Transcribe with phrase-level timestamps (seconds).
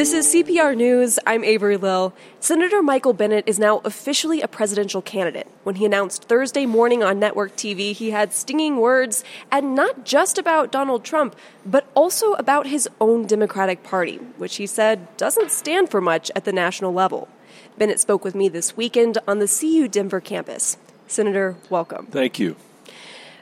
[0.00, 1.18] This is CPR News.
[1.26, 2.14] I'm Avery Lill.
[2.40, 5.46] Senator Michael Bennet is now officially a presidential candidate.
[5.62, 10.38] When he announced Thursday morning on network TV, he had stinging words, and not just
[10.38, 11.36] about Donald Trump,
[11.66, 16.46] but also about his own Democratic Party, which he said doesn't stand for much at
[16.46, 17.28] the national level.
[17.76, 20.78] Bennet spoke with me this weekend on the CU Denver campus.
[21.08, 22.06] Senator, welcome.
[22.06, 22.56] Thank you.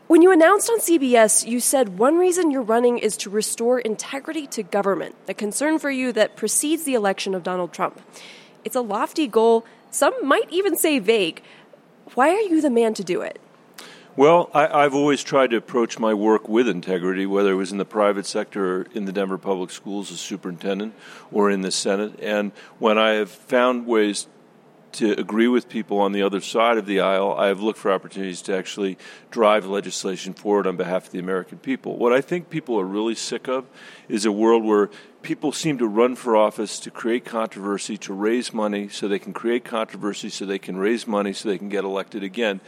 [0.09, 4.46] When you announced on CBS, you said one reason you're running is to restore integrity
[4.46, 8.00] to government, a concern for you that precedes the election of Donald Trump.
[8.64, 11.43] It's a lofty goal, some might even say vague.
[12.14, 13.39] Why are you the man to do it?
[14.17, 17.76] Well, I, have always tried to approach my work with integrity, whether it was in
[17.76, 20.95] the private sector or in the Denver Public Schools as superintendent
[21.31, 22.18] or in the Senate.
[22.18, 24.26] And when I have found ways
[24.92, 27.92] to agree with people on the other side of the aisle, I have looked for
[27.92, 28.98] opportunities to actually
[29.30, 31.96] drive legislation forward on behalf of the American people.
[31.96, 33.66] What I think people are really sick of
[34.08, 34.91] is a world where
[35.22, 39.33] people seem to run for office to create controversy, to raise money so they can
[39.33, 42.61] create controversy, so they can raise money, so they can get elected again.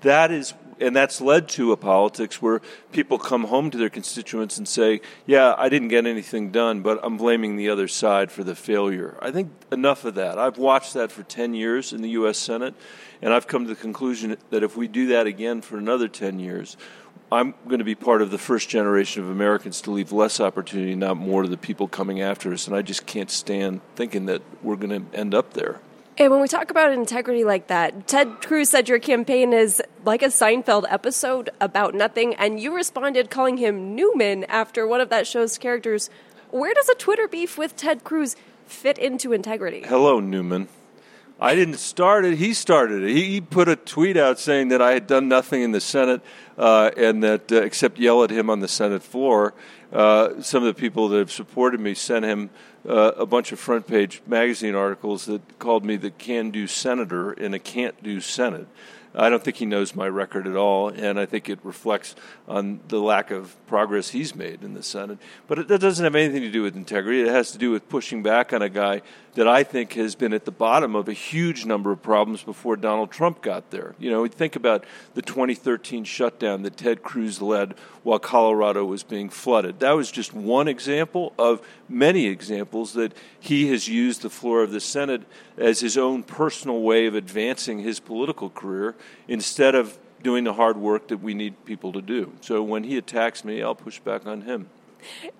[0.00, 2.60] That is and that's led to a politics where
[2.92, 7.00] people come home to their constituents and say, "Yeah, I didn't get anything done, but
[7.02, 10.38] I'm blaming the other side for the failure." I think enough of that.
[10.38, 12.74] I've watched that for 10 years in the US Senate,
[13.22, 16.38] and I've come to the conclusion that if we do that again for another 10
[16.38, 16.76] years,
[17.30, 20.94] I'm going to be part of the first generation of Americans to leave less opportunity,
[20.94, 22.68] not more, to the people coming after us.
[22.68, 25.80] And I just can't stand thinking that we're going to end up there.
[26.18, 30.22] And when we talk about integrity like that, Ted Cruz said your campaign is like
[30.22, 35.26] a Seinfeld episode about nothing, and you responded calling him Newman after one of that
[35.26, 36.08] show's characters.
[36.50, 39.82] Where does a Twitter beef with Ted Cruz fit into integrity?
[39.86, 40.68] Hello, Newman.
[41.38, 42.38] I didn't start it.
[42.38, 43.14] He started it.
[43.14, 46.22] He, put a tweet out saying that I had done nothing in the Senate
[46.56, 49.52] uh, and that uh, except yell at him on the Senate floor.
[49.92, 52.48] Uh, some of the people that have supported me sent him
[52.88, 57.32] uh, a bunch of front page magazine articles that called me the can do senator
[57.32, 58.66] in a can't do Senate.
[59.16, 62.14] I don't think he knows my record at all, and I think it reflects
[62.46, 65.18] on the lack of progress he's made in the Senate.
[65.46, 67.22] But it, that doesn't have anything to do with integrity.
[67.22, 69.02] It has to do with pushing back on a guy
[69.36, 72.74] that I think has been at the bottom of a huge number of problems before
[72.76, 73.94] Donald Trump got there.
[73.98, 74.84] You know, think about
[75.14, 79.80] the 2013 shutdown that Ted Cruz led while Colorado was being flooded.
[79.80, 84.72] That was just one example of many examples that he has used the floor of
[84.72, 85.22] the Senate
[85.58, 88.94] as his own personal way of advancing his political career
[89.28, 92.32] instead of doing the hard work that we need people to do.
[92.40, 94.68] So when he attacks me, I'll push back on him.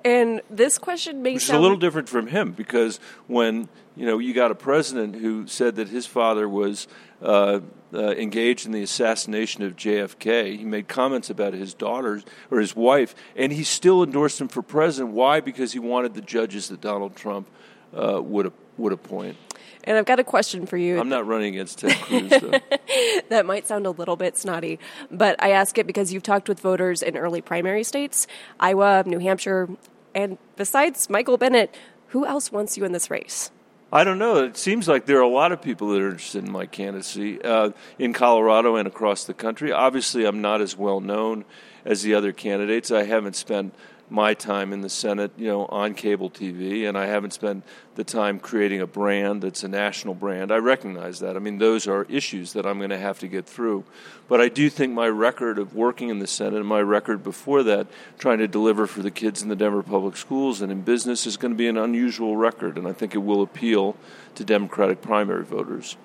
[0.04, 4.06] And this question may Which sound is a little different from him because when you
[4.06, 6.86] know you got a president who said that his father was
[7.20, 7.60] uh,
[7.92, 12.76] uh, engaged in the assassination of JFK, he made comments about his daughters or his
[12.76, 15.14] wife, and he still endorsed him for president.
[15.14, 15.40] Why?
[15.40, 17.48] Because he wanted the judges that Donald Trump
[17.96, 19.36] uh, would would appoint.
[19.84, 20.98] And I've got a question for you.
[20.98, 22.30] I'm not running against Ted Cruz,
[23.28, 26.58] that might sound a little bit snotty, but I ask it because you've talked with
[26.58, 28.26] voters in early primary states,
[28.58, 29.68] Iowa, New Hampshire,
[30.12, 31.74] and besides Michael Bennet,
[32.08, 33.50] who else wants you in this race?
[33.92, 34.42] I don't know.
[34.44, 37.40] It seems like there are a lot of people that are interested in my candidacy
[37.40, 39.70] uh, in Colorado and across the country.
[39.70, 41.44] Obviously, I'm not as well known
[41.84, 42.90] as the other candidates.
[42.90, 43.74] I haven't spent
[44.08, 47.64] my time in the Senate, you know, on cable TV, and I haven't spent
[47.96, 50.52] the time creating a brand that's a national brand.
[50.52, 51.36] I recognize that.
[51.36, 53.84] I mean, those are issues that I'm going to have to get through.
[54.28, 57.62] But I do think my record of working in the Senate and my record before
[57.64, 57.86] that,
[58.18, 61.36] trying to deliver for the kids in the Denver public schools and in business, is
[61.36, 63.96] going to be an unusual record, and I think it will appeal
[64.36, 65.96] to Democratic primary voters.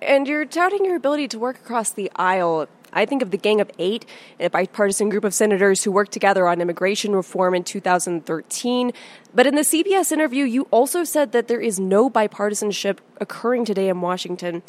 [0.00, 2.68] And you're touting your ability to work across the aisle.
[2.92, 4.06] I think of the Gang of Eight,
[4.38, 8.92] a bipartisan group of senators who worked together on immigration reform in 2013.
[9.34, 13.88] But in the CBS interview, you also said that there is no bipartisanship occurring today
[13.88, 14.62] in Washington.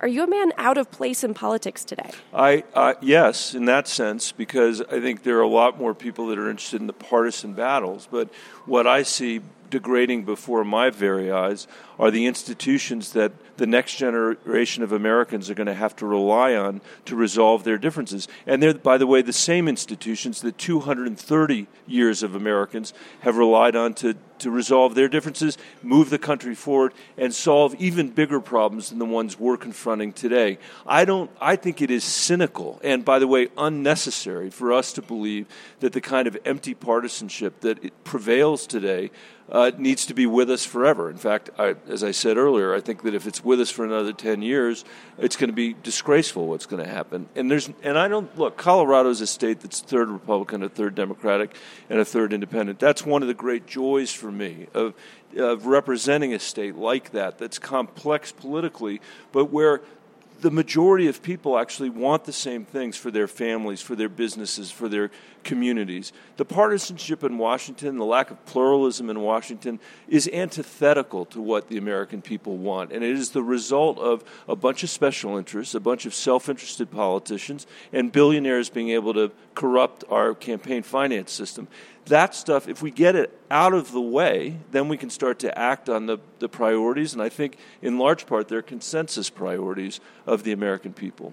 [0.00, 2.10] Are you a man out of place in politics today?
[2.32, 6.28] I uh, yes, in that sense, because I think there are a lot more people
[6.28, 8.06] that are interested in the partisan battles.
[8.08, 8.28] But
[8.64, 9.40] what I see
[9.70, 11.66] degrading before my very eyes
[11.98, 16.54] are the institutions that the next generation of Americans are going to have to rely
[16.54, 18.28] on to resolve their differences.
[18.46, 23.74] And they're, by the way, the same institutions that 230 years of Americans have relied
[23.74, 28.90] on to, to resolve their differences, move the country forward, and solve even bigger problems
[28.90, 30.58] than the ones we're confronting today.
[30.86, 31.30] I don't.
[31.40, 35.46] I think it is cynical and, by the way, unnecessary for us to believe
[35.80, 39.10] that the kind of empty partisanship that prevails today
[39.50, 41.10] uh, needs to be with us forever.
[41.10, 43.84] In fact, I, as I said earlier, I think that if it's with us for
[43.84, 44.84] another 10 years,
[45.18, 47.28] it's going to be disgraceful what's going to happen.
[47.34, 48.56] And there's and I don't look.
[48.56, 51.56] Colorado is a state that's third Republican, a third Democratic,
[51.88, 52.78] and a third Independent.
[52.78, 54.94] That's one of the great joys for me of
[55.36, 59.00] of representing a state like that that's complex politically,
[59.32, 59.82] but where
[60.40, 64.70] the majority of people actually want the same things for their families, for their businesses,
[64.70, 65.10] for their
[65.48, 66.12] communities.
[66.36, 71.78] The partisanship in Washington, the lack of pluralism in Washington, is antithetical to what the
[71.78, 72.92] American people want.
[72.92, 76.48] And it is the result of a bunch of special interests, a bunch of self
[76.48, 81.66] interested politicians, and billionaires being able to corrupt our campaign finance system
[82.08, 85.58] that stuff, if we get it out of the way, then we can start to
[85.58, 87.12] act on the, the priorities.
[87.12, 91.32] And I think, in large part, they're consensus priorities of the American people.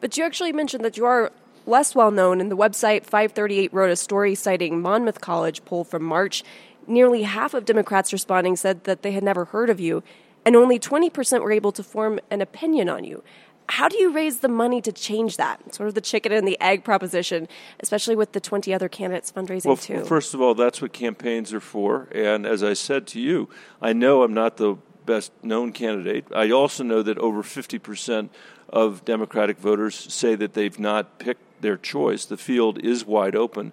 [0.00, 1.32] But you actually mentioned that you are
[1.66, 6.02] less well known, and the website 538 wrote a story citing Monmouth College poll from
[6.02, 6.42] March.
[6.86, 10.02] Nearly half of Democrats responding said that they had never heard of you,
[10.44, 13.22] and only 20% were able to form an opinion on you
[13.68, 15.74] how do you raise the money to change that?
[15.74, 17.48] Sort of the chicken and the egg proposition,
[17.80, 20.04] especially with the 20 other candidates fundraising well, too.
[20.04, 22.08] First of all, that's what campaigns are for.
[22.12, 23.48] And as I said to you,
[23.82, 26.26] I know I'm not the best known candidate.
[26.34, 28.28] I also know that over 50%
[28.68, 32.24] of Democratic voters say that they've not picked their choice.
[32.24, 33.72] The field is wide open.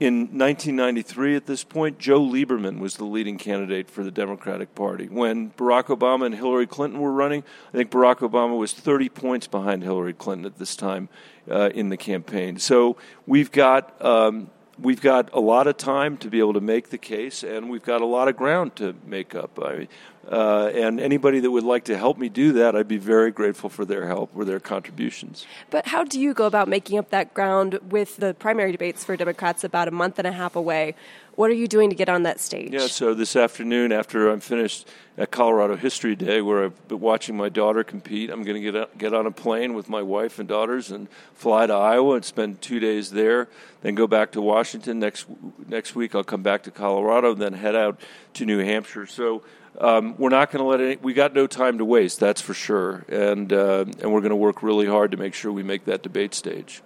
[0.00, 5.08] In 1993, at this point, Joe Lieberman was the leading candidate for the Democratic Party.
[5.08, 7.42] When Barack Obama and Hillary Clinton were running,
[7.74, 11.08] I think Barack Obama was 30 points behind Hillary Clinton at this time
[11.50, 12.58] uh, in the campaign.
[12.58, 12.96] So
[13.26, 14.00] we've got.
[14.04, 17.68] Um, we've got a lot of time to be able to make the case, and
[17.68, 19.58] we've got a lot of ground to make up.
[19.60, 19.88] I,
[20.30, 23.70] uh, and anybody that would like to help me do that, I'd be very grateful
[23.70, 25.46] for their help or their contributions.
[25.70, 29.16] But how do you go about making up that ground with the primary debates for
[29.16, 30.94] Democrats about a month and a half away?
[31.36, 32.72] What are you doing to get on that stage?
[32.72, 37.36] Yeah, so this afternoon, after I'm finished at Colorado History Day, where I've been watching
[37.36, 40.48] my daughter compete, I'm going to get get on a plane with my wife and
[40.48, 43.48] daughters and fly to Iowa and spend two days there.
[43.82, 45.26] Then go back to Washington next
[45.68, 46.16] next week.
[46.16, 48.00] I'll come back to Colorado, then head out
[48.34, 49.06] to New Hampshire.
[49.06, 49.44] So
[49.80, 51.02] um, we're not going to let it.
[51.02, 54.36] We got no time to waste, that's for sure, and uh, and we're going to
[54.36, 56.82] work really hard to make sure we make that debate stage.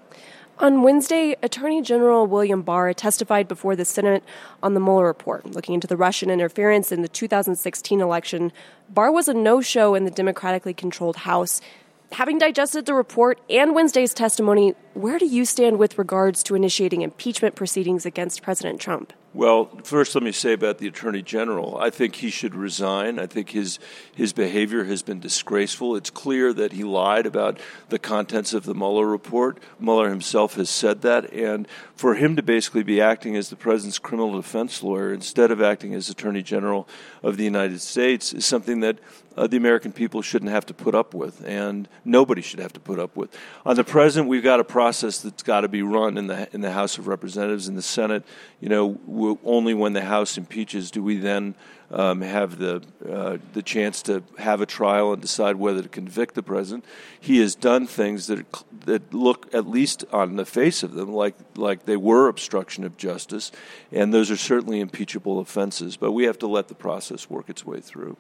[0.58, 4.22] On Wednesday, Attorney General William Barr testified before the Senate
[4.62, 8.52] on the Mueller report, looking into the Russian interference in the 2016 election.
[8.90, 11.60] Barr was a no-show in the democratically controlled House.
[12.12, 17.00] Having digested the report and Wednesday's testimony, where do you stand with regards to initiating
[17.00, 19.14] impeachment proceedings against President Trump?
[19.34, 21.78] Well, first, let me say about the Attorney General.
[21.78, 23.18] I think he should resign.
[23.18, 23.78] I think his,
[24.14, 25.96] his behavior has been disgraceful.
[25.96, 27.58] It's clear that he lied about
[27.88, 29.58] the contents of the Mueller report.
[29.80, 31.32] Mueller himself has said that.
[31.32, 35.62] And for him to basically be acting as the president's criminal defense lawyer instead of
[35.62, 36.86] acting as Attorney General
[37.22, 38.98] of the United States is something that
[39.36, 42.80] uh, the American people shouldn't have to put up with, and nobody should have to
[42.80, 43.36] put up with.
[43.64, 46.60] On the president, we've got a process that's got to be run in the in
[46.60, 48.24] the House of Representatives, in the Senate.
[48.60, 48.86] You know,
[49.44, 51.54] only when the House impeaches do we then
[51.92, 56.34] um, have the uh, the chance to have a trial and decide whether to convict
[56.34, 56.84] the president.
[57.20, 58.46] He has done things that
[58.86, 62.96] that look, at least on the face of them, like like they were obstruction of
[62.96, 63.52] justice,
[63.92, 65.96] and those are certainly impeachable offenses.
[65.96, 68.16] But we have to let the process work its way through.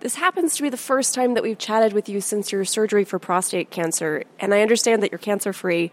[0.00, 3.04] This happens to be the first time that we've chatted with you since your surgery
[3.04, 5.92] for prostate cancer, and I understand that you're cancer free.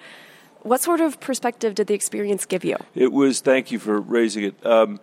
[0.66, 2.78] What sort of perspective did the experience give you?
[2.96, 4.66] It was, thank you for raising it.
[4.66, 5.00] Um,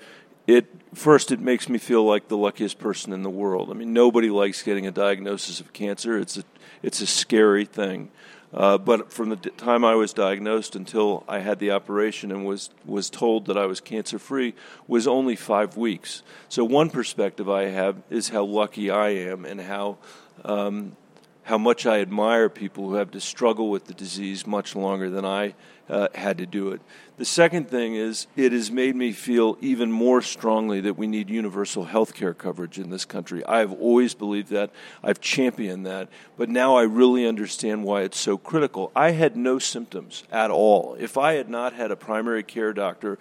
[0.49, 3.71] it first, it makes me feel like the luckiest person in the world.
[3.71, 6.19] I mean, nobody likes getting a diagnosis of cancer.
[6.19, 6.43] It's a,
[6.83, 8.11] it's a scary thing.
[8.53, 12.71] Uh, but from the time I was diagnosed until I had the operation and was,
[12.85, 14.55] was told that I was cancer free
[14.89, 16.25] was only five weeks.
[16.49, 19.99] So, one perspective I have is how lucky I am and how
[20.45, 20.97] um,
[21.45, 25.25] how much I admire people who have to struggle with the disease much longer than
[25.25, 25.55] I
[25.89, 26.81] uh, had to do it.
[27.19, 31.29] The second thing is it has made me feel even more strongly that we need
[31.29, 33.45] universal health care coverage in this country.
[33.45, 34.71] I've always believed that,
[35.03, 38.91] I've championed that, but now I really understand why it's so critical.
[38.97, 40.97] I had no symptoms at all.
[40.99, 43.19] If I had not had a primary care doctor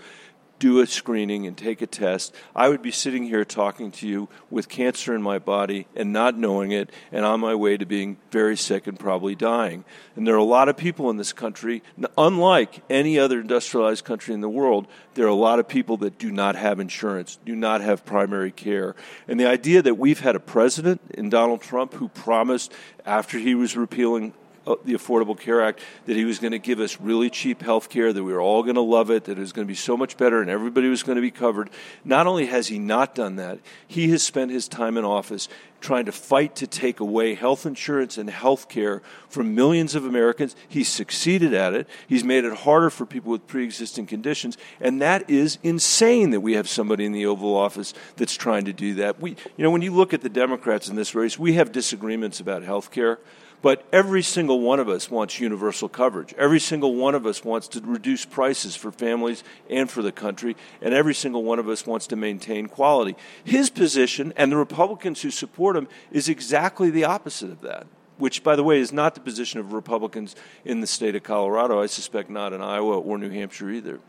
[0.62, 4.30] do a screening and take a test, I would be sitting here talking to you
[4.52, 8.18] with cancer in my body and not knowing it, and on my way to being
[8.30, 9.84] very sick and probably dying.
[10.16, 11.82] And there are a lot of people in this country,
[12.16, 16.20] unlike any other industrialized country in the world, there are a lot of people that
[16.20, 18.96] do not have insurance, do not have primary care.
[19.28, 22.72] And the idea that we've had a president in Donald Trump who promised
[23.04, 24.34] after he was repealing
[24.84, 28.12] the Affordable Care Act that he was going to give us really cheap health care,
[28.12, 29.96] that we were all going to love it, that it was going to be so
[29.96, 31.70] much better, and everybody was going to be covered.
[32.04, 35.48] Not only has he not done that, he has spent his time in office
[35.82, 40.56] trying to fight to take away health insurance and health care from millions of Americans.
[40.70, 41.90] He's succeeded at it.
[42.08, 44.58] He's made it harder for people with pre existing conditions.
[44.80, 48.74] And that is insane that we have somebody in the Oval Office that's trying to
[48.74, 49.20] do that.
[49.20, 52.40] We, you know, when you look at the Democrats in this race, we have disagreements
[52.40, 53.20] about health care.
[53.62, 56.34] But every single one of us wants universal coverage.
[56.34, 60.56] Every single one of us wants to reduce prices for families and for the country.
[60.82, 63.16] And every single one of us wants to maintain quality.
[63.44, 67.86] His position and the Republicans who support him is exactly the opposite of that.
[68.18, 71.82] Which, by the way, is not the position of Republicans in the state of Colorado.
[71.82, 74.00] I suspect not in Iowa or New Hampshire either.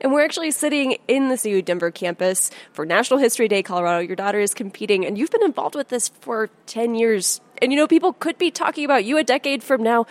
[0.00, 4.00] And we're actually sitting in the CU Denver campus for National History Day, Colorado.
[4.00, 7.40] Your daughter is competing, and you've been involved with this for 10 years.
[7.58, 10.06] And you know, people could be talking about you a decade from now.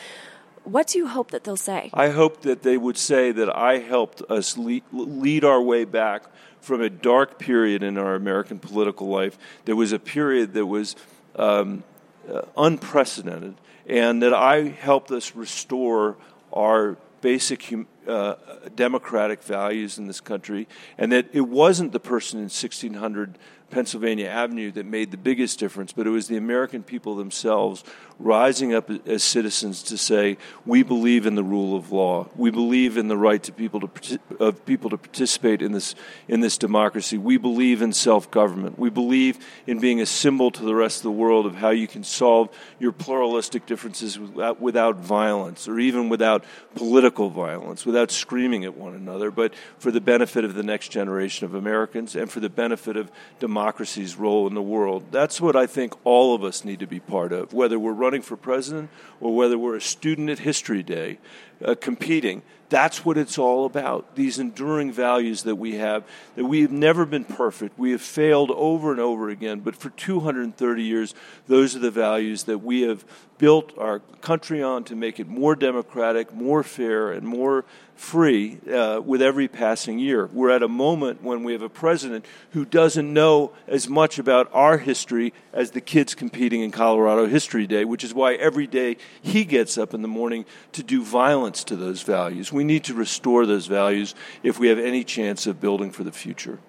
[0.64, 1.92] What do you hope that they'll say?
[1.94, 6.24] I hope that they would say that I helped us lead, our way back
[6.60, 9.38] from a dark period in our American political life.
[9.66, 10.96] There was a period that was
[11.36, 11.84] um,
[12.28, 16.18] uh, unprecedented, and that I helped us restore
[16.52, 17.72] our basic
[18.08, 18.36] uh,
[18.76, 23.38] democratic values in this country, and that it wasn't the person in 1600
[23.72, 27.84] Pennsylvania Avenue that made the biggest difference, but it was the American people themselves
[28.18, 32.30] rising up as citizens to say, "We believe in the rule of law.
[32.38, 35.96] We believe in the right to people to of people to participate in this
[36.28, 37.18] in this democracy.
[37.18, 38.80] We believe in self-government.
[38.80, 41.88] We believe in being a symbol to the rest of the world of how you
[41.88, 46.46] can solve your pluralistic differences without, without violence, or even without
[46.76, 51.46] political violence, without screaming at one another, but for the benefit of the next generation
[51.46, 53.12] of Americans and for the benefit of
[53.56, 55.06] democracy's role in the world.
[55.12, 58.22] That's what I think all of us need to be part of, whether we're running
[58.22, 58.90] for president
[59.22, 61.20] or whether we're a student at History Day
[61.64, 62.42] uh, competing.
[62.68, 64.16] That's what it's all about.
[64.16, 66.04] These enduring values that we have,
[66.36, 67.80] that we have never been perfect.
[67.80, 71.16] We have failed over and over again, but for 230 years,
[71.48, 73.06] those are the values that we have
[73.38, 77.66] built our country on to make it more democratic, more fair, and more
[77.96, 80.28] free uh, with every passing year.
[80.28, 84.50] We're at a moment when we have a president who doesn't know as much about
[84.54, 88.98] our history as the kids competing in Colorado History Day, which is why every day
[89.22, 92.52] he gets up in the morning to do violence to those values.
[92.52, 96.12] We need to restore those values if we have any chance of building for the
[96.12, 96.60] future.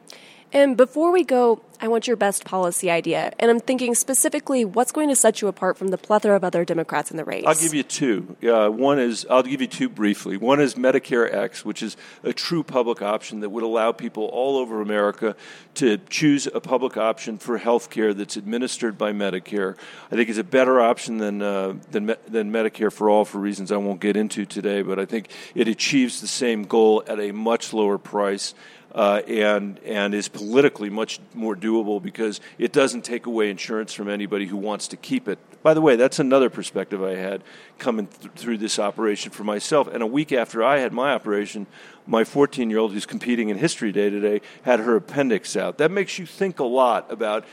[0.53, 3.33] And before we go, I want your best policy idea.
[3.39, 6.65] And I'm thinking specifically what's going to set you apart from the plethora of other
[6.65, 7.45] Democrats in the race?
[7.47, 8.37] I'll give you two.
[8.43, 10.37] Uh, one is, I'll give you two briefly.
[10.37, 14.57] One is Medicare X, which is a true public option that would allow people all
[14.57, 15.37] over America
[15.75, 19.77] to choose a public option for health care that's administered by Medicare.
[20.11, 23.71] I think it's a better option than, uh, than, than Medicare for All for reasons
[23.71, 27.33] I won't get into today, but I think it achieves the same goal at a
[27.33, 28.55] much lower price
[28.97, 34.09] uh, and and is politically much more doable because it doesn't take away insurance from
[34.09, 35.39] anybody who wants to keep it.
[35.63, 37.45] By the way, that's another perspective I had
[37.79, 39.87] coming th- through this operation for myself.
[39.87, 41.67] And a week after I had my operation,
[42.07, 45.77] my 14 year old who's competing in History Day today had her appendix out.
[45.77, 47.45] That makes you think a lot about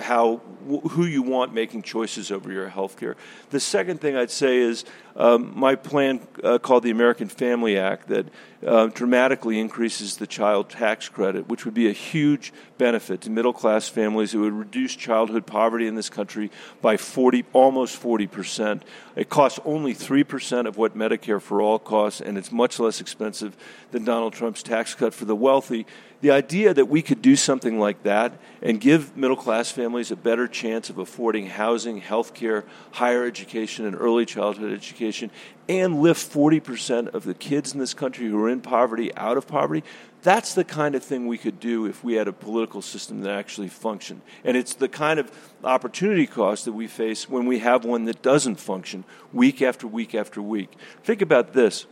[0.00, 3.16] how who you want making choices over your health care.
[3.50, 4.84] The second thing I'd say is
[5.16, 8.26] um, my plan uh, called the American Family Act that
[8.64, 13.52] uh, dramatically increases the child tax credit, which would be a huge benefit to middle
[13.52, 14.34] class families.
[14.34, 18.84] It would reduce childhood poverty in this country by 40, almost 40 percent.
[19.14, 23.00] It costs only 3 percent of what Medicare for All costs, and it's much less
[23.00, 23.56] expensive
[23.90, 25.86] than Donald Trump's tax cut for the wealthy.
[26.22, 30.16] The idea that we could do something like that and give middle class families a
[30.16, 35.32] better chance of affording housing, health care, higher education, and early childhood education,
[35.68, 39.48] and lift 40% of the kids in this country who are in poverty out of
[39.48, 39.82] poverty,
[40.22, 43.32] that's the kind of thing we could do if we had a political system that
[43.32, 44.22] actually functioned.
[44.44, 45.30] And it's the kind of
[45.64, 50.14] opportunity cost that we face when we have one that doesn't function week after week
[50.14, 50.72] after week.
[51.02, 51.86] Think about this.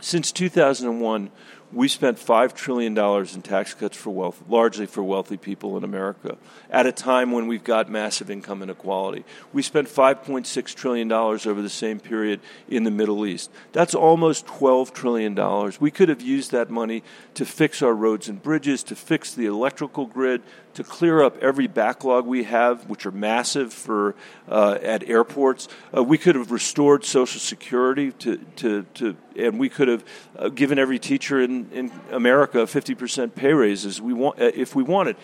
[0.00, 1.30] Since 2001,
[1.72, 6.36] we spent $5 trillion in tax cuts for wealth, largely for wealthy people in America,
[6.68, 9.24] at a time when we've got massive income inequality.
[9.52, 13.50] We spent $5.6 trillion over the same period in the Middle East.
[13.72, 15.72] That's almost $12 trillion.
[15.80, 17.02] We could have used that money
[17.34, 20.42] to fix our roads and bridges, to fix the electrical grid,
[20.74, 24.14] to clear up every backlog we have, which are massive for
[24.48, 25.68] uh, at airports.
[25.96, 30.04] Uh, we could have restored Social Security to, to, to and we could have
[30.38, 34.82] uh, given every teacher in, in America 50% pay raises we want, uh, if we
[34.82, 35.16] wanted.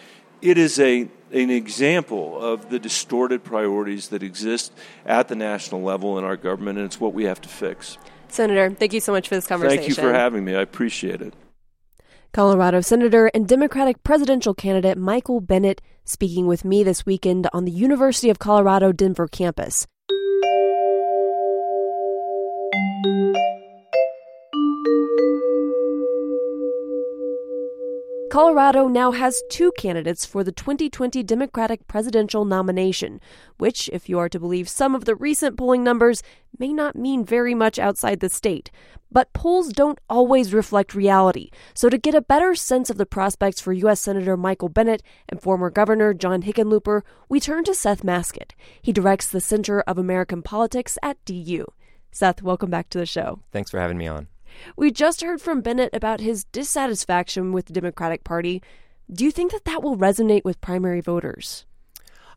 [0.42, 4.72] it is a an example of the distorted priorities that exist
[5.04, 7.98] at the national level in our government, and it's what we have to fix.
[8.28, 9.78] Senator, thank you so much for this conversation.
[9.78, 10.54] Thank you for having me.
[10.54, 11.34] I appreciate it.
[12.36, 17.70] Colorado Senator and Democratic presidential candidate Michael Bennet speaking with me this weekend on the
[17.70, 19.86] University of Colorado Denver campus.
[28.36, 33.18] Colorado now has two candidates for the 2020 Democratic presidential nomination,
[33.56, 36.22] which, if you are to believe some of the recent polling numbers,
[36.58, 38.70] may not mean very much outside the state.
[39.10, 43.58] But polls don't always reflect reality, so to get a better sense of the prospects
[43.58, 44.02] for U.S.
[44.02, 47.00] Senator Michael Bennet and former Governor John Hickenlooper,
[47.30, 48.54] we turn to Seth Masket.
[48.82, 51.64] He directs the Center of American Politics at DU.
[52.12, 53.40] Seth, welcome back to the show.
[53.50, 54.28] Thanks for having me on.
[54.76, 58.62] We just heard from Bennet about his dissatisfaction with the Democratic Party.
[59.12, 61.64] Do you think that that will resonate with primary voters?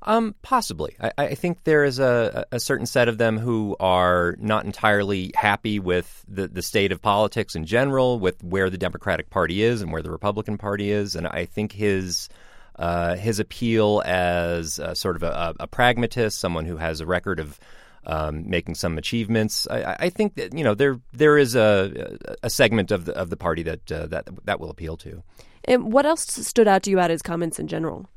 [0.04, 0.96] Um, possibly.
[1.02, 5.34] I, I, think there is a, a, certain set of them who are not entirely
[5.36, 9.82] happy with the, the state of politics in general, with where the Democratic Party is
[9.82, 12.30] and where the Republican Party is, and I think his
[12.78, 17.60] uh, his appeal as sort of a, a, pragmatist, someone who has a record of
[18.06, 19.68] um, making some achievements.
[19.70, 23.30] I, I, think that you know there there is a, a segment of the of
[23.30, 25.24] the party that uh, that that will appeal to.
[25.66, 28.08] And what else stood out to you about his comments in general?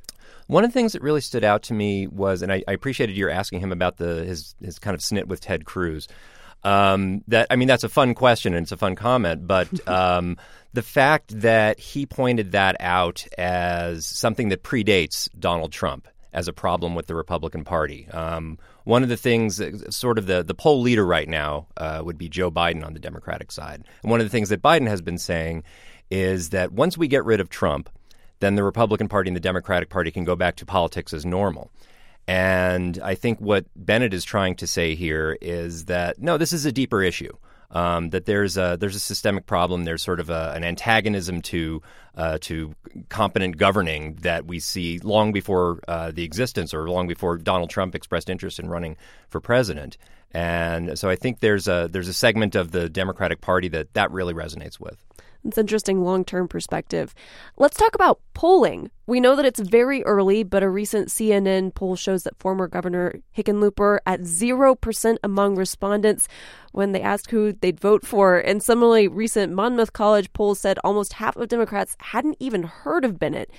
[0.47, 3.17] One of the things that really stood out to me was, and I, I appreciated
[3.17, 6.09] your asking him about the his his kind of snit with Ted Cruz.
[6.65, 10.37] Um, that I mean, that's a fun question and it's a fun comment, but um,
[10.73, 16.53] the fact that he pointed that out as something that predates Donald Trump as a
[16.53, 18.09] problem with the Republican Party.
[18.11, 19.61] Um, one of the things,
[19.95, 23.01] sort of the, the poll leader right now, uh, would be Joe Biden on the
[23.01, 23.85] Democratic side.
[24.03, 25.65] And one of the things that Biden has been saying
[26.11, 27.91] is that once we get rid of Trump,
[28.41, 31.71] then the Republican Party and the Democratic Party can go back to politics as normal.
[32.27, 36.65] And I think what Bennet is trying to say here is that no, this is
[36.65, 37.33] a deeper issue
[37.73, 39.85] um, that there's a there's a systemic problem.
[39.85, 41.83] There's sort of a, an antagonism to
[42.15, 42.75] uh, to
[43.09, 47.95] competent governing that we see long before uh, the existence or long before Donald Trump
[47.95, 48.97] expressed interest in running
[49.29, 49.97] for president.
[50.33, 54.11] And so I think there's a there's a segment of the Democratic Party that that
[54.11, 54.97] really resonates with.
[55.45, 57.15] It's interesting long term perspective.
[57.57, 58.91] Let's talk about polling.
[59.07, 63.17] We know that it's very early, but a recent CNN poll shows that former Governor
[63.37, 66.29] Hickenlooper at 0% among respondents
[66.71, 68.39] when they asked who they'd vote for.
[68.39, 73.19] And similarly, recent Monmouth College polls said almost half of Democrats hadn't even heard of
[73.19, 73.51] Bennet.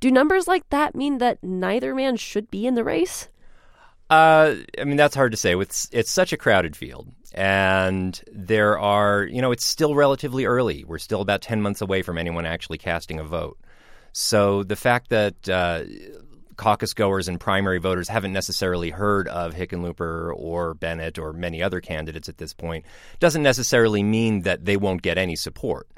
[0.00, 3.28] Do numbers like that mean that neither man should be in the race?
[4.08, 5.56] Uh, I mean, that's hard to say.
[5.56, 10.84] It's it's such a crowded field, and there are you know it's still relatively early.
[10.84, 13.58] We're still about ten months away from anyone actually casting a vote.
[14.12, 15.84] So the fact that uh,
[16.56, 21.80] caucus goers and primary voters haven't necessarily heard of Hickenlooper or Bennet or many other
[21.80, 22.84] candidates at this point
[23.20, 25.88] doesn't necessarily mean that they won't get any support.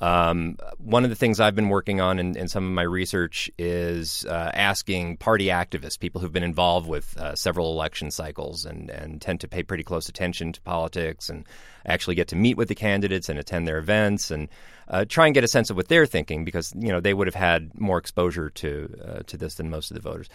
[0.00, 3.50] Um, one of the things I've been working on in, in some of my research
[3.58, 8.90] is uh, asking party activists, people who've been involved with uh, several election cycles and,
[8.90, 11.44] and tend to pay pretty close attention to politics and
[11.84, 14.48] actually get to meet with the candidates and attend their events and
[14.88, 17.26] uh, try and get a sense of what they're thinking because you know they would
[17.26, 20.28] have had more exposure to uh, to this than most of the voters.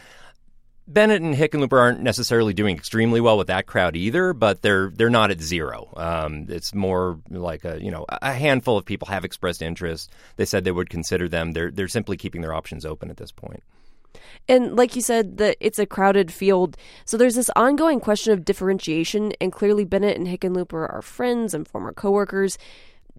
[0.85, 5.09] Bennet and Hickenlooper aren't necessarily doing extremely well with that crowd either, but they're they're
[5.09, 5.93] not at zero.
[5.95, 10.11] Um, it's more like a you know a handful of people have expressed interest.
[10.35, 11.53] They said they would consider them.
[11.53, 13.63] They're they're simply keeping their options open at this point.
[14.49, 18.43] And like you said, that it's a crowded field, so there's this ongoing question of
[18.43, 19.31] differentiation.
[19.39, 22.57] And clearly, Bennet and Hickenlooper are friends and former coworkers.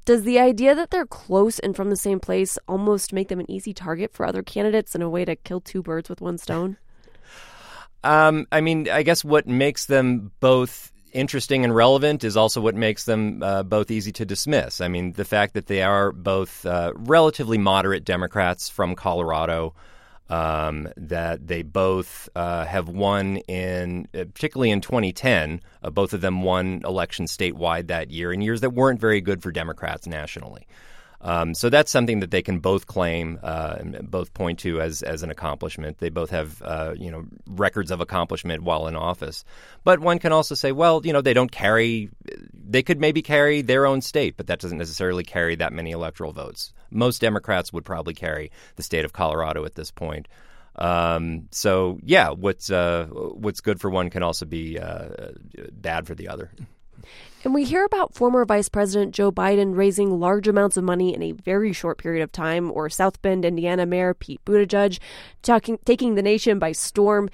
[0.05, 3.51] Does the idea that they're close and from the same place almost make them an
[3.51, 6.77] easy target for other candidates and a way to kill two birds with one stone?
[8.05, 12.75] Um, I mean, I guess what makes them both interesting and relevant is also what
[12.75, 14.81] makes them uh, both easy to dismiss.
[14.83, 19.75] I mean, the fact that they are both uh, relatively moderate Democrats from Colorado,
[20.29, 26.21] um, that they both uh, have won in, uh, particularly in 2010, uh, both of
[26.21, 30.67] them won elections statewide that year in years that weren't very good for Democrats nationally.
[31.25, 35.03] Um, so that's something that they can both claim, uh, and both point to as
[35.03, 35.99] as an accomplishment.
[35.99, 39.43] They both have uh, you know records of accomplishment while in office.
[39.85, 42.11] But one can also say, well, you know, they don't carry.
[42.53, 46.33] They could maybe carry their own state, but that doesn't necessarily carry that many electoral
[46.33, 46.75] votes.
[46.91, 50.29] Most Democrats would probably carry the state of Colorado at this point.
[50.77, 55.33] Um, so yeah, what's uh, what's good for one can also be uh,
[55.73, 56.51] bad for the other.
[57.45, 61.23] And we hear about former Vice President Joe Biden raising large amounts of money in
[61.23, 64.99] a very short period of time, or South Bend, Indiana Mayor Pete Buttigieg
[65.43, 67.29] talking, taking the nation by storm.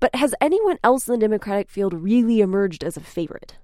[0.00, 3.56] But has anyone else in the Democratic field really emerged as a favorite?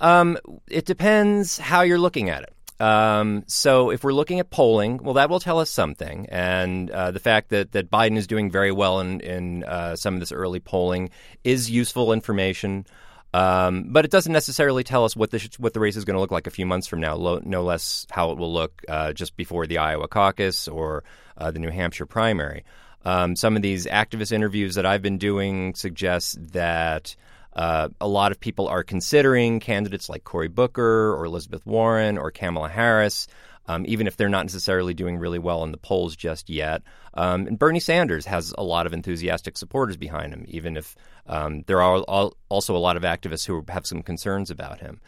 [0.00, 2.54] Um, it depends how you're looking at it.
[2.80, 6.26] Um, so if we're looking at polling, well, that will tell us something.
[6.30, 10.14] And uh, the fact that, that Biden is doing very well in, in uh, some
[10.14, 11.10] of this early polling
[11.44, 12.86] is useful information.
[13.34, 16.20] Um, but it doesn't necessarily tell us what the what the race is going to
[16.20, 17.16] look like a few months from now.
[17.16, 21.02] Lo- no less how it will look uh, just before the Iowa caucus or
[21.36, 22.64] uh, the New Hampshire primary.
[23.04, 27.16] Um, some of these activist interviews that I've been doing suggest that
[27.54, 32.30] uh, a lot of people are considering candidates like Cory Booker or Elizabeth Warren or
[32.30, 33.26] Kamala Harris,
[33.66, 36.82] um, even if they're not necessarily doing really well in the polls just yet.
[37.14, 40.96] Um, and Bernie Sanders has a lot of enthusiastic supporters behind him, even if
[41.26, 45.00] um, there are all, also a lot of activists who have some concerns about him.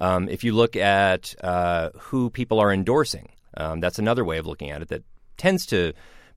[0.00, 4.46] Um, if you look at uh, who people are endorsing, um, that's another way of
[4.46, 5.02] looking at it that
[5.36, 5.92] tends to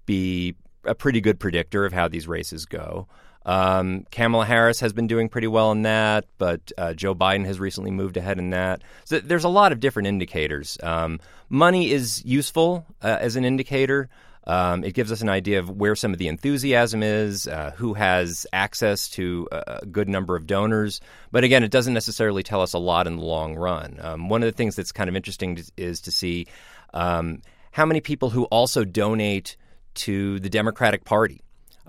[0.06, 3.08] be a pretty good predictor of how these races go.
[3.46, 7.60] Um, Kamala Harris has been doing pretty well in that, but uh, Joe Biden has
[7.60, 8.84] recently moved ahead in that.
[9.06, 10.78] So there's a lot of different indicators.
[10.82, 14.10] Um, money is useful uh, as an indicator.
[14.46, 17.94] Um, it gives us an idea of where some of the enthusiasm is, uh, who
[17.94, 21.00] has access to a good number of donors.
[21.32, 24.00] But again, it doesn't necessarily tell us a lot in the long run.
[24.02, 26.48] Um, one of the things that's kind of interesting is to see
[26.94, 29.58] um, how many people who also donate
[29.94, 31.42] to the Democratic Party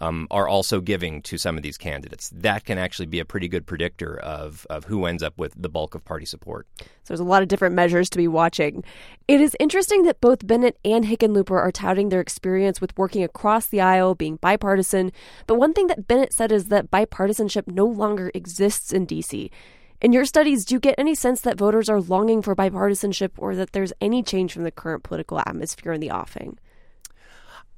[0.02, 2.28] um, are also giving to some of these candidates.
[2.34, 5.68] That can actually be a pretty good predictor of, of who ends up with the
[5.68, 6.66] bulk of party support.
[6.78, 8.82] So there's a lot of different measures to be watching.
[9.28, 13.66] It is interesting that both Bennet and Hickenlooper are touting their experience with working across
[13.66, 15.12] the aisle, being bipartisan.
[15.46, 19.52] But one thing that Bennet said is that bipartisanship no longer exists in D.C.
[20.00, 23.54] In your studies, do you get any sense that voters are longing for bipartisanship or
[23.54, 26.58] that there's any change from the current political atmosphere in the offing?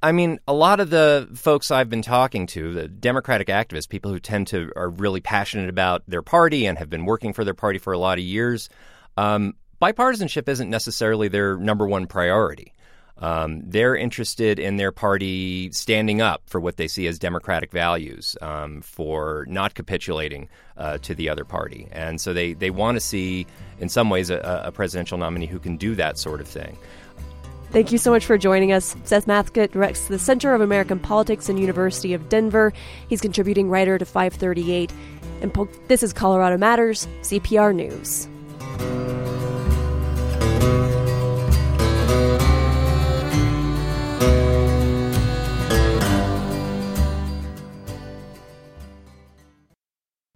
[0.05, 4.11] I mean, a lot of the folks I've been talking to, the Democratic activists, people
[4.11, 7.55] who tend to are really passionate about their party and have been working for their
[7.55, 8.69] party for a lot of years,
[9.17, 12.71] um, bipartisanship isn't necessarily their number one priority.
[13.17, 18.37] Um, they're interested in their party standing up for what they see as democratic values,
[18.41, 21.87] um, for not capitulating uh, to the other party.
[21.91, 23.47] And so they, they want to see,
[23.79, 26.77] in some ways, a, a presidential nominee who can do that sort of thing.
[27.75, 28.95] Thank you so much for joining us.
[29.03, 32.71] Seth Masket directs the Center of American Politics and University of Denver.
[33.09, 34.93] He's contributing writer to 538.
[35.41, 38.29] And po- this is Colorado Matters, CPR News.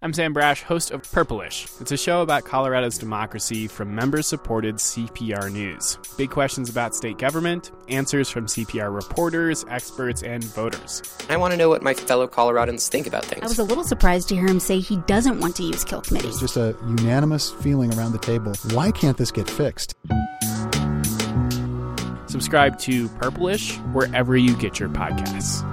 [0.01, 1.81] I'm Sam Brasch, host of Purplish.
[1.81, 5.97] It's a show about Colorado's democracy from member supported CPR News.
[6.17, 11.03] Big questions about state government, answers from CPR reporters, experts, and voters.
[11.29, 13.43] I want to know what my fellow Coloradans think about things.
[13.43, 15.99] I was a little surprised to hear him say he doesn't want to use kill
[15.99, 16.41] committees.
[16.41, 18.53] It's just a unanimous feeling around the table.
[18.71, 19.95] Why can't this get fixed?
[22.27, 25.65] Subscribe to Purplish wherever you get your podcasts.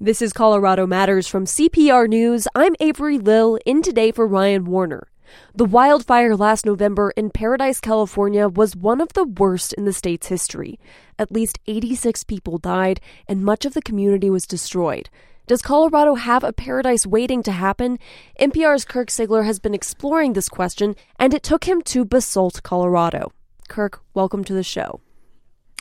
[0.00, 2.46] This is Colorado Matters from CPR News.
[2.54, 5.08] I'm Avery Lill, in today for Ryan Warner.
[5.56, 10.28] The wildfire last November in Paradise, California was one of the worst in the state's
[10.28, 10.78] history.
[11.18, 15.10] At least 86 people died, and much of the community was destroyed.
[15.48, 17.98] Does Colorado have a paradise waiting to happen?
[18.38, 23.32] NPR's Kirk Siegler has been exploring this question, and it took him to Basalt, Colorado.
[23.68, 25.00] Kirk, welcome to the show.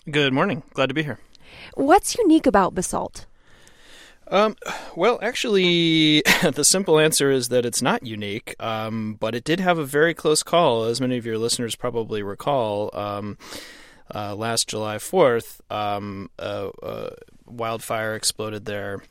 [0.10, 0.63] Good morning.
[0.73, 1.19] Glad to be here.
[1.75, 3.27] What's unique about Basalt?
[4.29, 4.55] Um,
[4.95, 6.21] well, actually,
[6.53, 10.13] the simple answer is that it's not unique, um, but it did have a very
[10.13, 12.89] close call, as many of your listeners probably recall.
[12.93, 13.37] Um,
[14.13, 17.09] uh, last July 4th, um, a, a,
[17.45, 19.01] wildfire exploded there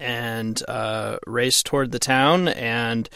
[0.00, 3.08] and uh, raced toward the town and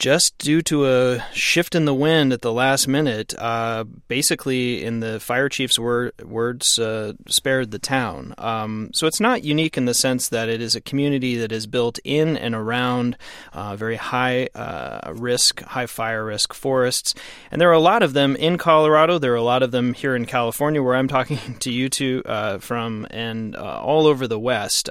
[0.00, 5.00] just due to a shift in the wind at the last minute, uh, basically, in
[5.00, 8.34] the fire chief's wor- words, uh, spared the town.
[8.38, 11.66] Um, so it's not unique in the sense that it is a community that is
[11.66, 13.18] built in and around
[13.52, 17.14] uh, very high uh, risk, high fire risk forests.
[17.50, 19.18] And there are a lot of them in Colorado.
[19.18, 22.22] There are a lot of them here in California, where I'm talking to you two
[22.24, 24.88] uh, from, and uh, all over the West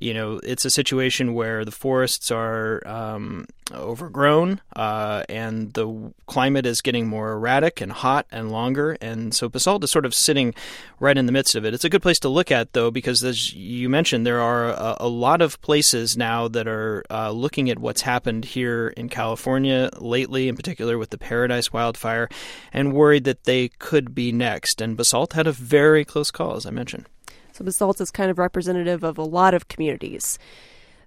[0.00, 6.66] you know, it's a situation where the forests are um, overgrown uh, and the climate
[6.66, 8.96] is getting more erratic and hot and longer.
[9.00, 10.54] And so Basalt is sort of sitting
[11.00, 11.74] right in the midst of it.
[11.74, 14.96] It's a good place to look at, though, because as you mentioned, there are a,
[15.00, 19.90] a lot of places now that are uh, looking at what's happened here in California
[19.98, 22.28] lately, in particular with the Paradise wildfire,
[22.72, 24.80] and worried that they could be next.
[24.80, 27.06] And Basalt had a very close call, as I mentioned.
[27.56, 30.38] So Basalt is kind of representative of a lot of communities.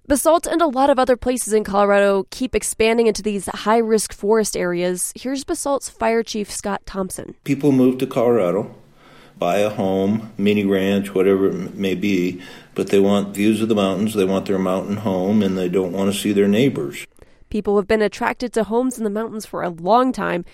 [0.08, 4.12] Basalt and a lot of other places in Colorado keep expanding into these high risk
[4.12, 5.12] forest areas.
[5.14, 7.36] Here's Basalt's fire chief, Scott Thompson.
[7.44, 8.74] People move to Colorado,
[9.38, 12.42] buy a home, mini ranch, whatever it may be,
[12.74, 15.92] but they want views of the mountains, they want their mountain home, and they don't
[15.92, 17.06] want to see their neighbors.
[17.48, 20.44] People have been attracted to homes in the mountains for a long time.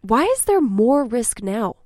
[0.00, 1.76] Why is there more risk now?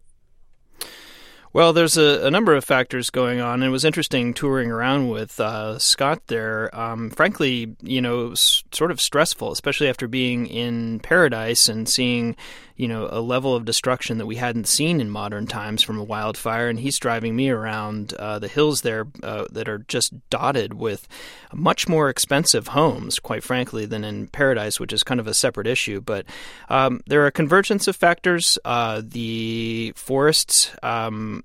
[1.59, 3.55] Well, there's a, a, number of factors going on.
[3.55, 6.71] And it was interesting touring around with uh, Scott there.
[6.73, 12.37] Um, frankly, you know, s- sort of stressful, especially after being in Paradise and seeing,
[12.77, 16.05] you know, a level of destruction that we hadn't seen in modern times from a
[16.05, 16.69] wildfire.
[16.69, 21.09] And he's driving me around uh, the hills there uh, that are just dotted with
[21.53, 25.67] much more expensive homes, quite frankly, than in Paradise, which is kind of a separate
[25.67, 26.01] issue.
[26.01, 26.25] But
[26.69, 28.61] um, there are a convergence of factors.
[28.65, 30.71] Uh, the forests.
[30.85, 31.43] Um,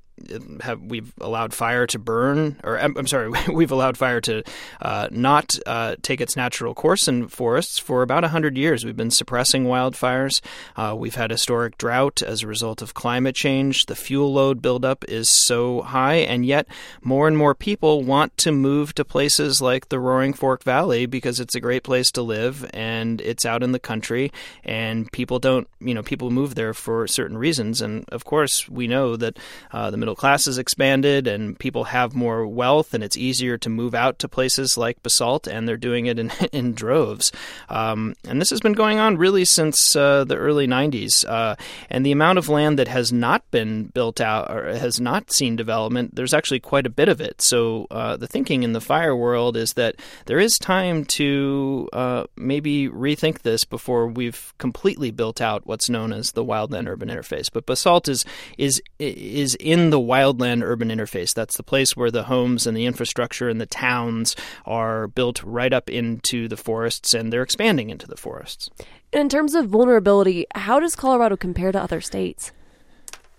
[0.62, 4.44] have we've allowed fire to burn, or I'm, sorry, we've allowed fire to
[4.82, 8.86] uh, not uh, take its natural course in forests for about hundred years.
[8.86, 10.42] We've been suppressing wildfires.
[10.76, 13.88] Uh, we've had historic drought as a result of climate change.
[13.88, 16.68] The fuel load buildup is so high, and yet
[17.02, 21.40] more and more people want to move to places like the Roaring Fork Valley because
[21.40, 24.32] it's a great place to live and it's out in the country,
[24.64, 28.88] and people don't, you know, people move there for certain reasons, and of course we
[28.88, 29.38] know that
[29.72, 33.70] uh, the middle class has expanded and people have more wealth and it's easier to
[33.70, 37.32] move out to places like Basalt and they're doing it in, in droves.
[37.70, 41.24] Um, and this has been going on really since uh, the early 90s.
[41.26, 41.56] Uh,
[41.90, 45.56] and the amount of land that has not been built out or has not seen
[45.56, 47.42] development, there's actually quite a bit of it.
[47.42, 52.26] So uh, the thinking in the fire world is that there is time to uh,
[52.36, 57.48] maybe rethink this before we've completely built out what's known as the wildland urban interface.
[57.50, 58.26] But Basalt is
[58.58, 61.36] is is in the wildland urban interface.
[61.36, 65.72] That's the place where the homes and the infrastructure and the towns are built right
[65.72, 68.72] up into the forests and they're expanding into the forests.
[69.12, 72.52] In terms of vulnerability, how does Colorado compare to other states?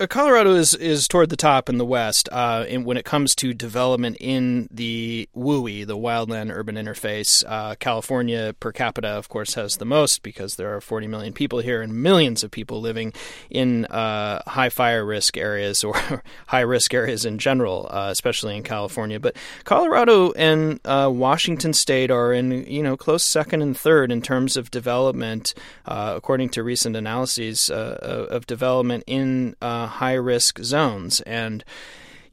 [0.05, 3.35] Uh, Colorado is, is toward the top in the West uh, in, when it comes
[3.37, 7.43] to development in the WUI, the wildland urban interface.
[7.47, 11.61] Uh, California, per capita, of course, has the most because there are 40 million people
[11.61, 13.15] here and millions of people living
[13.49, 15.95] in uh, high fire risk areas or
[16.49, 19.19] high risk areas in general, uh, especially in California.
[19.19, 24.21] But Colorado and uh, Washington State are in you know close second and third in
[24.21, 25.55] terms of development,
[25.87, 29.57] according to recent analyses of development in
[29.95, 31.21] high risk zones.
[31.23, 31.65] And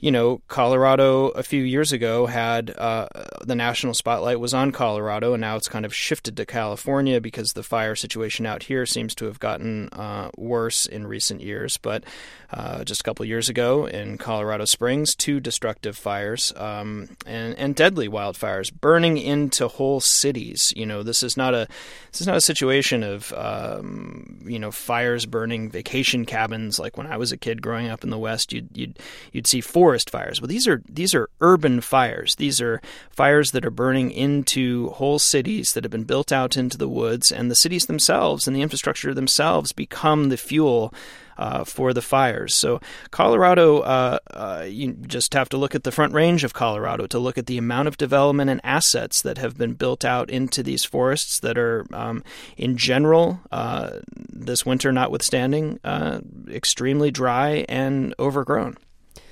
[0.02, 3.08] you know, Colorado a few years ago had uh,
[3.46, 7.54] the national spotlight was on Colorado, and now it's kind of shifted to California because
[7.54, 11.78] the fire situation out here seems to have gotten uh, worse in recent years.
[11.78, 12.04] But
[12.52, 17.76] uh, just a couple years ago in Colorado Springs, two destructive fires um, and and
[17.76, 20.74] deadly wildfires burning into whole cities.
[20.76, 21.68] You know, this is not a
[22.12, 27.06] this is not a situation of um, you know fires burning vacation cabins like when
[27.06, 28.52] I was a kid growing up in the West.
[28.52, 28.98] You'd you'd
[29.32, 30.40] you'd see forest fires.
[30.40, 32.36] Well, these are these are urban fires.
[32.36, 36.78] These are fires that are burning into whole cities that have been built out into
[36.78, 40.94] the woods, and the cities themselves and the infrastructure themselves become the fuel
[41.38, 42.56] uh, for the fires.
[42.56, 47.06] So, Colorado, uh, uh, you just have to look at the front range of Colorado
[47.08, 50.64] to look at the amount of development and assets that have been built out into
[50.64, 52.24] these forests that are, um,
[52.56, 58.78] in general, uh, this winter notwithstanding, uh, extremely dry and overgrown.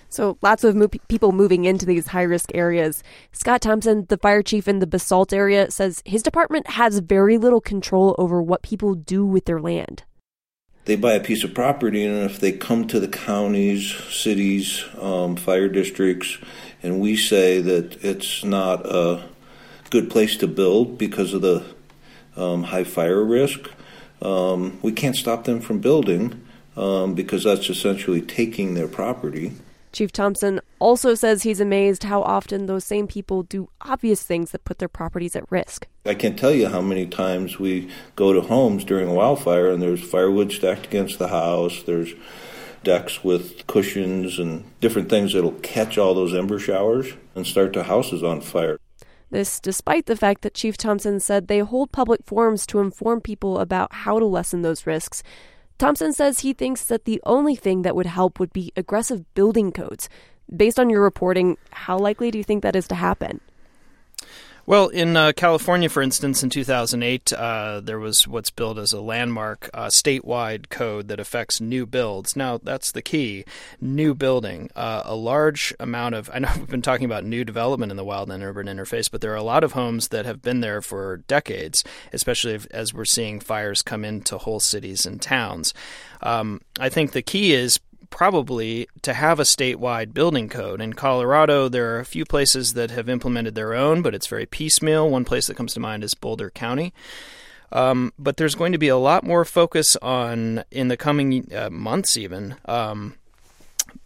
[0.09, 0.75] So lots of
[1.07, 3.03] people moving into these high risk areas.
[3.31, 7.61] Scott Thompson, the fire chief in the Basalt area, says his department has very little
[7.61, 10.03] control over what people do with their land
[10.89, 15.35] they buy a piece of property, and if they come to the counties, cities, um,
[15.35, 16.39] fire districts,
[16.81, 19.23] and we say that it's not a
[19.91, 21.63] good place to build because of the
[22.35, 23.69] um, high fire risk,
[24.23, 26.43] um, we can't stop them from building
[26.75, 29.51] um, because that's essentially taking their property.
[29.91, 34.65] Chief Thompson also says he's amazed how often those same people do obvious things that
[34.65, 35.87] put their properties at risk.
[36.05, 39.81] I can't tell you how many times we go to homes during a wildfire and
[39.81, 42.13] there's firewood stacked against the house, there's
[42.83, 47.83] decks with cushions and different things that'll catch all those ember showers and start the
[47.83, 48.79] houses on fire.
[49.31, 53.59] This despite the fact that Chief Thompson said they hold public forums to inform people
[53.59, 55.21] about how to lessen those risks.
[55.79, 59.71] Thompson says he thinks that the only thing that would help would be aggressive building
[59.71, 60.09] codes.
[60.53, 63.39] Based on your reporting, how likely do you think that is to happen?
[64.69, 69.01] Well, in uh, California, for instance, in 2008, uh, there was what's billed as a
[69.01, 72.35] landmark uh, statewide code that affects new builds.
[72.35, 73.45] Now, that's the key
[73.81, 74.69] new building.
[74.75, 78.05] Uh, a large amount of, I know we've been talking about new development in the
[78.05, 81.17] wildland urban interface, but there are a lot of homes that have been there for
[81.27, 85.73] decades, especially if, as we're seeing fires come into whole cities and towns.
[86.21, 90.81] Um, I think the key is probably to have a statewide building code.
[90.81, 94.45] In Colorado, there are a few places that have implemented their own, but it's very
[94.45, 95.09] piecemeal.
[95.09, 96.93] One place that comes to mind is Boulder County.
[97.71, 101.69] Um, but there's going to be a lot more focus on, in the coming uh,
[101.69, 103.15] months even, um,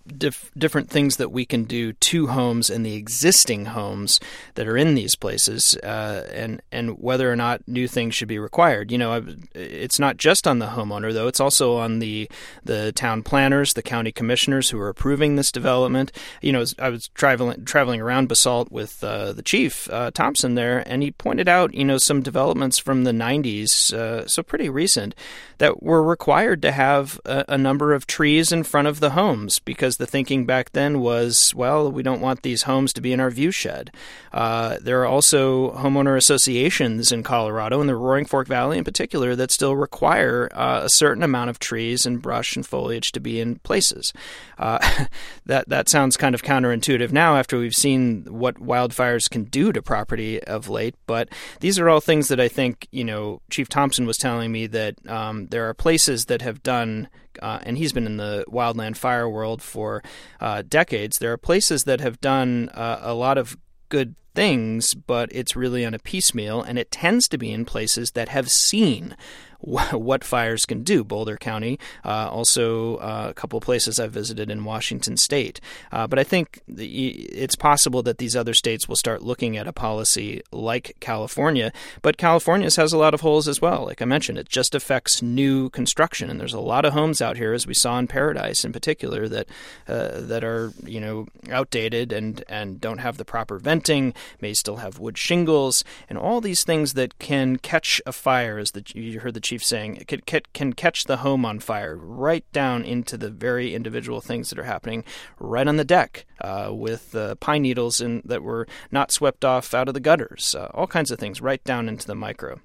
[0.08, 4.20] dif- different things that we can do to homes and the existing homes
[4.56, 8.40] that are in these places, uh, and and whether or not new things should be
[8.40, 8.92] required.
[8.92, 12.30] You know, it's not just on the homeowner though; it's also on the
[12.64, 16.12] the town planners, the county commissioners who are approving this development.
[16.42, 20.84] You know, I was traveling traveling around Basalt with uh, the chief uh, Thompson there,
[20.88, 25.16] and he pointed out you know some developments from the '90s, uh, so pretty recent,
[25.58, 29.60] that were required to have a, a number of trees in front of the homes
[29.60, 33.14] because because the thinking back then was, well, we don't want these homes to be
[33.14, 33.92] in our view shed.
[34.32, 39.36] Uh, there are also homeowner associations in Colorado, in the Roaring Fork Valley in particular,
[39.36, 43.40] that still require uh, a certain amount of trees and brush and foliage to be
[43.40, 44.14] in places.
[44.58, 44.80] Uh,
[45.46, 49.82] that that sounds kind of counterintuitive now after we've seen what wildfires can do to
[49.82, 50.96] property of late.
[51.06, 51.30] But
[51.60, 54.96] these are all things that I think you know Chief Thompson was telling me that
[55.08, 57.10] um, there are places that have done
[57.42, 60.04] uh, and he's been in the wildland fire world for
[60.40, 61.20] uh, decades.
[61.20, 63.58] There are places that have done uh, a lot of
[63.90, 68.12] good things, but it's really on a piecemeal, and it tends to be in places
[68.12, 69.16] that have seen
[69.64, 71.04] what fires can do.
[71.04, 75.62] Boulder County, uh, also uh, a couple places I've visited in Washington State.
[75.92, 79.74] Uh, but I think it's possible that these other states will start looking at a
[79.74, 81.72] policy like California.
[82.02, 83.86] But California's has a lot of holes as well.
[83.86, 87.38] Like I mentioned, it just affects new construction, and there's a lot of homes out
[87.38, 89.48] here, as we saw in Paradise in particular, that
[89.88, 94.78] uh, that are you know outdated and and don't have the proper venting, may still
[94.78, 98.58] have wood shingles, and all these things that can catch a fire.
[98.58, 101.60] As the you heard the chief chief saying, it can, can catch the home on
[101.60, 105.04] fire right down into the very individual things that are happening
[105.40, 109.76] right on the deck uh, with uh, pine needles in, that were not swept off
[109.76, 112.60] out of the gutters, uh, all kinds of things right down into the micro.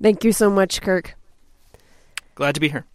[0.00, 1.16] Thank you so much, Kirk.
[2.36, 2.86] Glad to be here.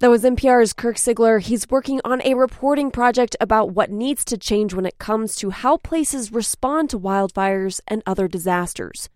[0.00, 1.40] That was NPR's Kirk Siegler.
[1.40, 5.48] He's working on a reporting project about what needs to change when it comes to
[5.48, 9.08] how places respond to wildfires and other disasters.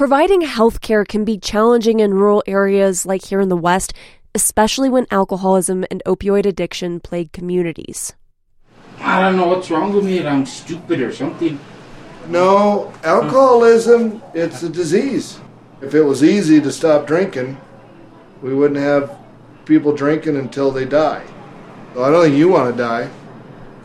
[0.00, 3.92] Providing health care can be challenging in rural areas like here in the West,
[4.34, 8.14] especially when alcoholism and opioid addiction plague communities.
[9.00, 11.60] I don't know what's wrong with me, I'm stupid or something.
[12.28, 15.38] No, alcoholism, it's a disease.
[15.82, 17.60] If it was easy to stop drinking,
[18.40, 19.18] we wouldn't have
[19.66, 21.26] people drinking until they die.
[21.94, 23.10] Well, I don't think you want to die,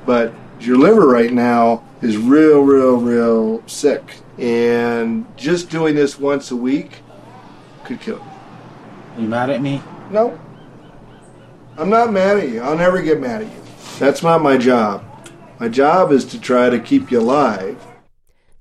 [0.06, 4.22] but your liver right now is real, real, real sick.
[4.38, 7.02] And just doing this once a week
[7.86, 9.24] could kill you.
[9.24, 9.82] You mad at me?
[10.12, 10.40] No.
[11.78, 12.62] I'm not mad at you.
[12.62, 13.62] I'll never get mad at you.
[14.00, 15.04] That's not my job.
[15.60, 17.78] My job is to try to keep you alive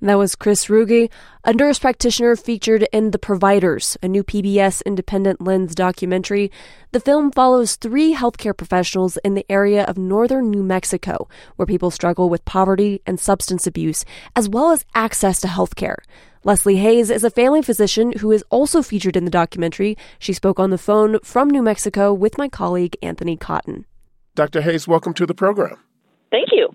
[0.08, 1.08] that was Chris Ruge,
[1.44, 6.50] a nurse practitioner featured in The Providers, a new PBS independent lens documentary.
[6.92, 11.90] The film follows three healthcare professionals in the area of northern New Mexico, where people
[11.90, 14.04] struggle with poverty and substance abuse,
[14.36, 15.96] as well as access to healthcare.
[16.44, 19.96] Leslie Hayes is a family physician who is also featured in the documentary.
[20.18, 23.86] She spoke on the phone from New Mexico with my colleague Anthony Cotton.
[24.34, 24.60] Dr.
[24.60, 25.78] Hayes, welcome to the program.
[26.30, 26.68] Thank you.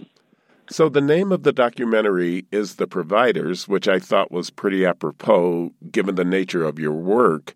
[0.71, 5.71] So, the name of the documentary is The Providers, which I thought was pretty apropos
[5.91, 7.55] given the nature of your work.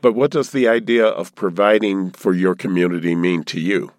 [0.00, 3.90] But what does the idea of providing for your community mean to you?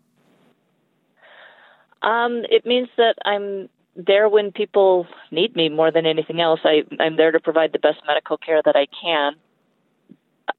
[2.01, 6.61] Um, it means that I'm there when people need me more than anything else.
[6.63, 9.33] I, I'm there to provide the best medical care that I can.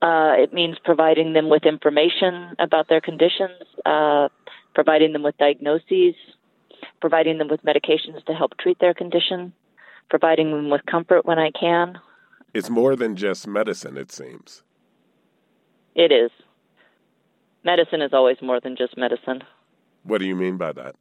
[0.03, 4.29] Uh, it means providing them with information about their conditions, uh,
[4.75, 6.15] providing them with diagnoses,
[7.01, 9.53] providing them with medications to help treat their condition,
[10.11, 11.99] providing them with comfort when I can.
[12.55, 14.63] It's more than just medicine, it seems.
[15.95, 16.31] It is.
[17.65, 19.43] medicine is always more than just medicine.
[20.05, 20.95] What do you mean by that?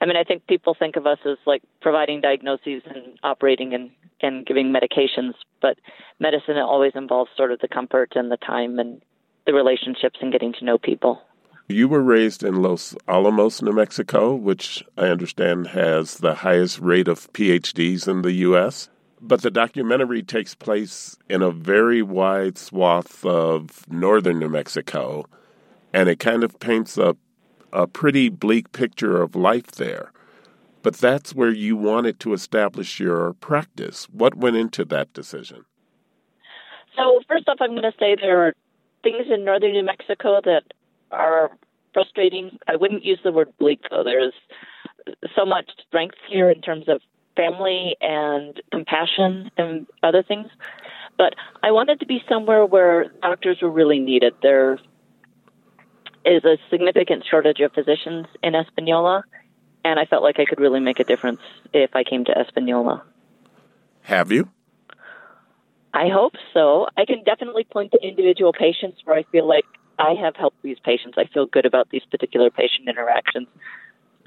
[0.00, 3.90] I mean, I think people think of us as like providing diagnoses and operating and,
[4.20, 5.78] and giving medications, but
[6.20, 9.00] medicine always involves sort of the comfort and the time and
[9.46, 11.22] the relationships and getting to know people.
[11.68, 17.08] You were raised in Los Alamos, New Mexico, which I understand has the highest rate
[17.08, 18.90] of PhDs in the U.S.
[19.18, 25.24] But the documentary takes place in a very wide swath of northern New Mexico,
[25.94, 27.16] and it kind of paints a,
[27.72, 30.12] a pretty bleak picture of life there.
[30.82, 34.04] But that's where you wanted to establish your practice.
[34.10, 35.64] What went into that decision?
[36.94, 38.52] So, first off, I'm going to say there are
[39.02, 40.64] things in northern New Mexico that
[41.14, 41.50] are
[41.92, 42.58] frustrating.
[42.68, 44.04] I wouldn't use the word bleak, though.
[44.04, 44.34] There's
[45.36, 47.00] so much strength here in terms of
[47.36, 50.48] family and compassion and other things.
[51.16, 54.34] But I wanted to be somewhere where doctors were really needed.
[54.42, 54.78] There
[56.24, 59.24] is a significant shortage of physicians in Espanola,
[59.84, 61.40] and I felt like I could really make a difference
[61.72, 63.04] if I came to Espanola.
[64.02, 64.48] Have you?
[65.92, 66.88] I hope so.
[66.96, 69.64] I can definitely point to individual patients where I feel like
[69.98, 71.16] I have helped these patients.
[71.16, 73.48] I feel good about these particular patient interactions.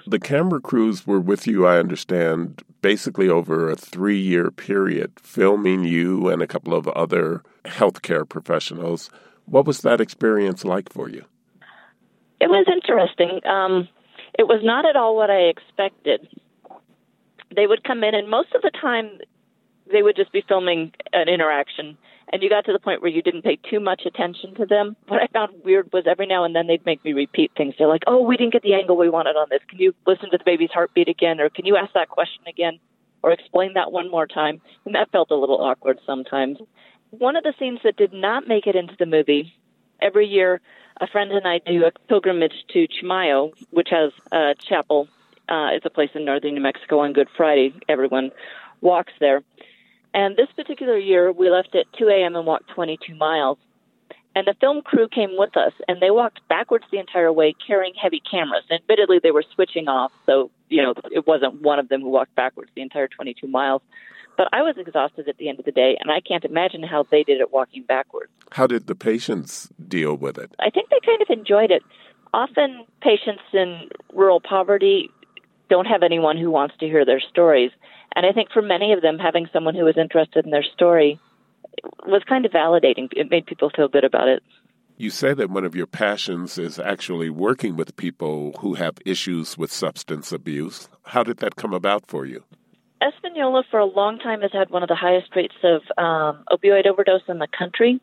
[0.05, 5.83] The camera crews were with you, I understand, basically over a three year period, filming
[5.83, 9.09] you and a couple of other healthcare professionals.
[9.45, 11.25] What was that experience like for you?
[12.39, 13.41] It was interesting.
[13.45, 13.89] Um,
[14.37, 16.27] it was not at all what I expected.
[17.55, 19.19] They would come in, and most of the time,
[19.91, 21.97] they would just be filming an interaction
[22.31, 24.95] and you got to the point where you didn't pay too much attention to them.
[25.07, 27.75] What I found weird was every now and then they'd make me repeat things.
[27.77, 29.61] They're like, "Oh, we didn't get the angle we wanted on this.
[29.67, 32.79] Can you listen to the baby's heartbeat again, or can you ask that question again,
[33.23, 36.59] or explain that one more time?" And that felt a little awkward sometimes.
[37.11, 39.53] One of the scenes that did not make it into the movie,
[40.01, 40.59] every year,
[40.99, 45.07] a friend and I do a pilgrimage to Chimayo, which has a chapel.
[45.47, 47.73] Uh, it's a place in northern New Mexico on Good Friday.
[47.87, 48.31] Everyone
[48.81, 49.43] walks there.
[50.17, 52.35] And this particular year, we left at 2 a.m.
[52.35, 53.59] and walked 22 miles.
[54.35, 57.93] And the film crew came with us, and they walked backwards the entire way carrying
[57.93, 58.63] heavy cameras.
[58.71, 62.33] Admittedly, they were switching off, so, you know, it wasn't one of them who walked
[62.33, 63.83] backwards the entire 22 miles.
[64.37, 67.05] But I was exhausted at the end of the day, and I can't imagine how
[67.11, 68.31] they did it walking backwards.
[68.51, 70.51] How did the patients deal with it?
[70.57, 71.83] I think they kind of enjoyed it.
[72.33, 75.11] Often, patients in rural poverty
[75.69, 77.69] don't have anyone who wants to hear their stories.
[78.17, 81.19] And I think for many of them, having someone who was interested in their story
[82.07, 83.09] was kind of validating.
[83.15, 84.41] It made people feel good about it.
[84.97, 89.55] You say that one of your passions is actually working with people who have issues
[89.55, 90.89] with substance abuse.
[91.03, 92.43] How did that come about for you?
[93.07, 96.87] Espanola, for a long time, has had one of the highest rates of um, opioid
[96.87, 98.01] overdose in the country.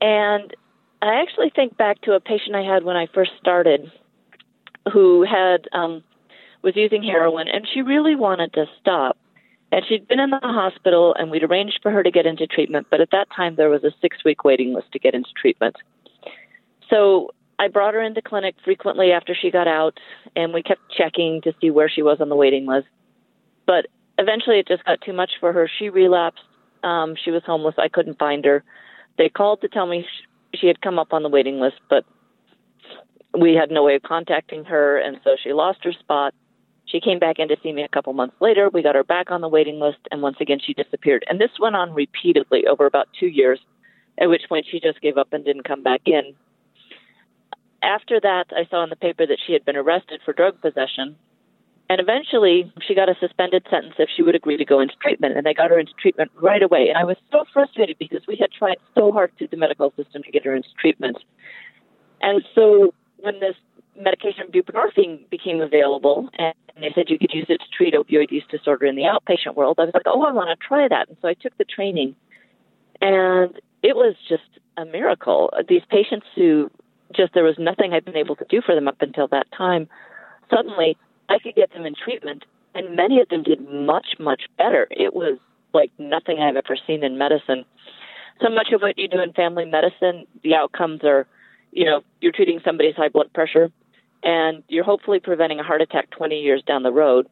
[0.00, 0.52] And
[1.00, 3.92] I actually think back to a patient I had when I first started
[4.92, 6.02] who had um,
[6.64, 9.16] was using heroin and she really wanted to stop.
[9.70, 12.86] And she'd been in the hospital and we'd arranged for her to get into treatment,
[12.90, 15.76] but at that time there was a six week waiting list to get into treatment.
[16.90, 19.98] So I brought her into clinic frequently after she got out
[20.34, 22.88] and we kept checking to see where she was on the waiting list.
[23.66, 23.86] But
[24.18, 25.68] eventually it just got too much for her.
[25.78, 26.42] She relapsed.
[26.82, 27.74] Um, she was homeless.
[27.78, 28.64] I couldn't find her.
[29.16, 30.06] They called to tell me
[30.54, 32.04] she had come up on the waiting list, but
[33.38, 36.34] we had no way of contacting her, and so she lost her spot.
[36.86, 38.68] She came back in to see me a couple months later.
[38.68, 41.24] We got her back on the waiting list, and once again, she disappeared.
[41.28, 43.58] And this went on repeatedly over about two years,
[44.20, 46.34] at which point she just gave up and didn't come back in.
[47.82, 51.16] After that, I saw in the paper that she had been arrested for drug possession.
[51.90, 55.36] And eventually, she got a suspended sentence if she would agree to go into treatment.
[55.36, 56.88] And they got her into treatment right away.
[56.88, 60.22] And I was so frustrated because we had tried so hard through the medical system
[60.22, 61.18] to get her into treatment.
[62.22, 63.56] And so when this
[63.98, 68.44] medication buprenorphine became available, and they said you could use it to treat opioid use
[68.50, 69.76] disorder in the outpatient world.
[69.78, 71.08] I was like, oh, I want to try that.
[71.08, 72.16] And so I took the training,
[73.00, 74.42] and it was just
[74.76, 75.52] a miracle.
[75.68, 76.70] These patients who
[77.14, 79.88] just there was nothing I'd been able to do for them up until that time,
[80.50, 80.96] suddenly
[81.28, 84.88] I could get them in treatment, and many of them did much, much better.
[84.90, 85.38] It was
[85.72, 87.64] like nothing I've ever seen in medicine.
[88.42, 91.26] So much of what you do in family medicine, the outcomes are,
[91.70, 93.70] you know, you're treating somebody's high blood pressure
[94.24, 97.28] and you're hopefully preventing a heart attack 20 years down the road.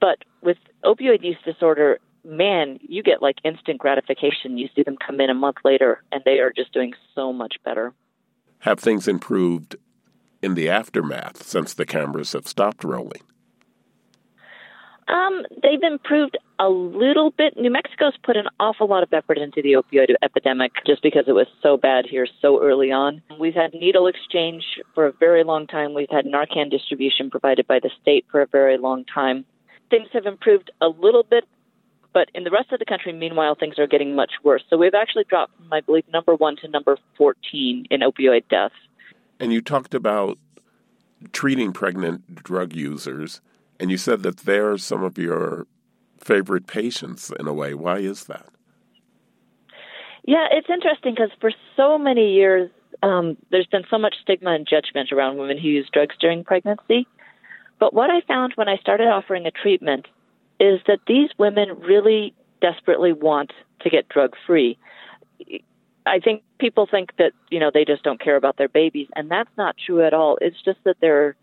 [0.00, 4.56] But with opioid use disorder, man, you get like instant gratification.
[4.56, 7.56] You see them come in a month later and they are just doing so much
[7.64, 7.92] better.
[8.60, 9.76] Have things improved
[10.42, 13.20] in the aftermath since the cameras have stopped rolling?
[15.06, 17.56] Um, they've improved a little bit.
[17.56, 21.32] New Mexico's put an awful lot of effort into the opioid epidemic just because it
[21.32, 23.22] was so bad here so early on.
[23.38, 25.92] We've had needle exchange for a very long time.
[25.92, 29.44] We've had Narcan distribution provided by the state for a very long time.
[29.90, 31.44] Things have improved a little bit,
[32.14, 34.62] but in the rest of the country, meanwhile, things are getting much worse.
[34.70, 38.74] So we've actually dropped from, I believe, number one to number 14 in opioid deaths.
[39.38, 40.38] And you talked about
[41.32, 43.40] treating pregnant drug users,
[43.80, 45.66] and you said that they're some of your
[46.18, 47.74] favorite patients in a way.
[47.74, 48.48] Why is that?
[50.26, 52.70] Yeah, it's interesting because for so many years,
[53.02, 57.06] um, there's been so much stigma and judgment around women who use drugs during pregnancy.
[57.78, 60.06] But what I found when I started offering a treatment
[60.58, 64.78] is that these women really desperately want to get drug free.
[66.06, 69.30] I think people think that, you know, they just don't care about their babies, and
[69.30, 70.38] that's not true at all.
[70.40, 71.36] It's just that their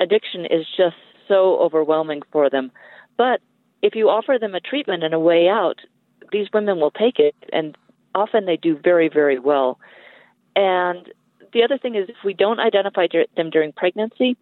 [0.00, 0.96] addiction is just
[1.28, 2.70] so overwhelming for them.
[3.16, 3.40] But
[3.82, 5.80] if you offer them a treatment and a way out,
[6.32, 7.76] these women will take it, and
[8.14, 9.78] often they do very, very well.
[10.54, 11.08] And
[11.52, 13.06] the other thing is, if we don't identify
[13.36, 14.36] them during pregnancy,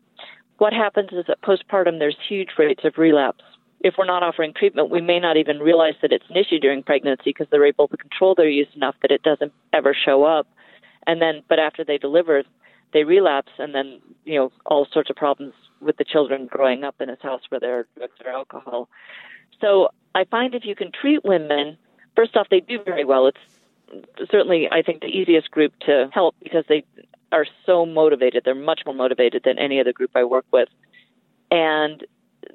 [0.59, 3.43] what happens is that postpartum there's huge rates of relapse
[3.85, 6.82] if we're not offering treatment, we may not even realize that it's an issue during
[6.82, 10.49] pregnancy because they're able to control their use enough that it doesn't ever show up.
[11.07, 12.45] And then, but after they deliver,
[12.95, 15.53] they relapse, and then you know all sorts of problems
[15.85, 18.89] with the children growing up in a house where there are drugs or alcohol.
[19.61, 21.76] So I find if you can treat women,
[22.16, 23.26] first off, they do very well.
[23.26, 26.85] It's certainly I think the easiest group to help because they
[27.32, 28.43] are so motivated.
[28.45, 30.68] They're much more motivated than any other group I work with.
[31.51, 32.05] And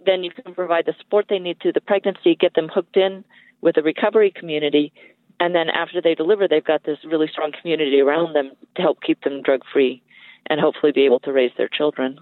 [0.06, 3.24] then you can provide the support they need through the pregnancy, get them hooked in
[3.62, 4.94] with a recovery community,
[5.40, 9.02] and then after they deliver, they've got this really strong community around them to help
[9.02, 10.02] keep them drug free
[10.48, 12.20] and hopefully be able to raise their children.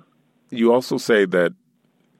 [0.49, 1.53] You also say that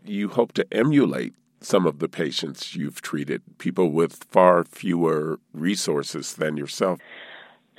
[0.05, 6.35] you hope to emulate some of the patients you've treated, people with far fewer resources
[6.35, 6.99] than yourself.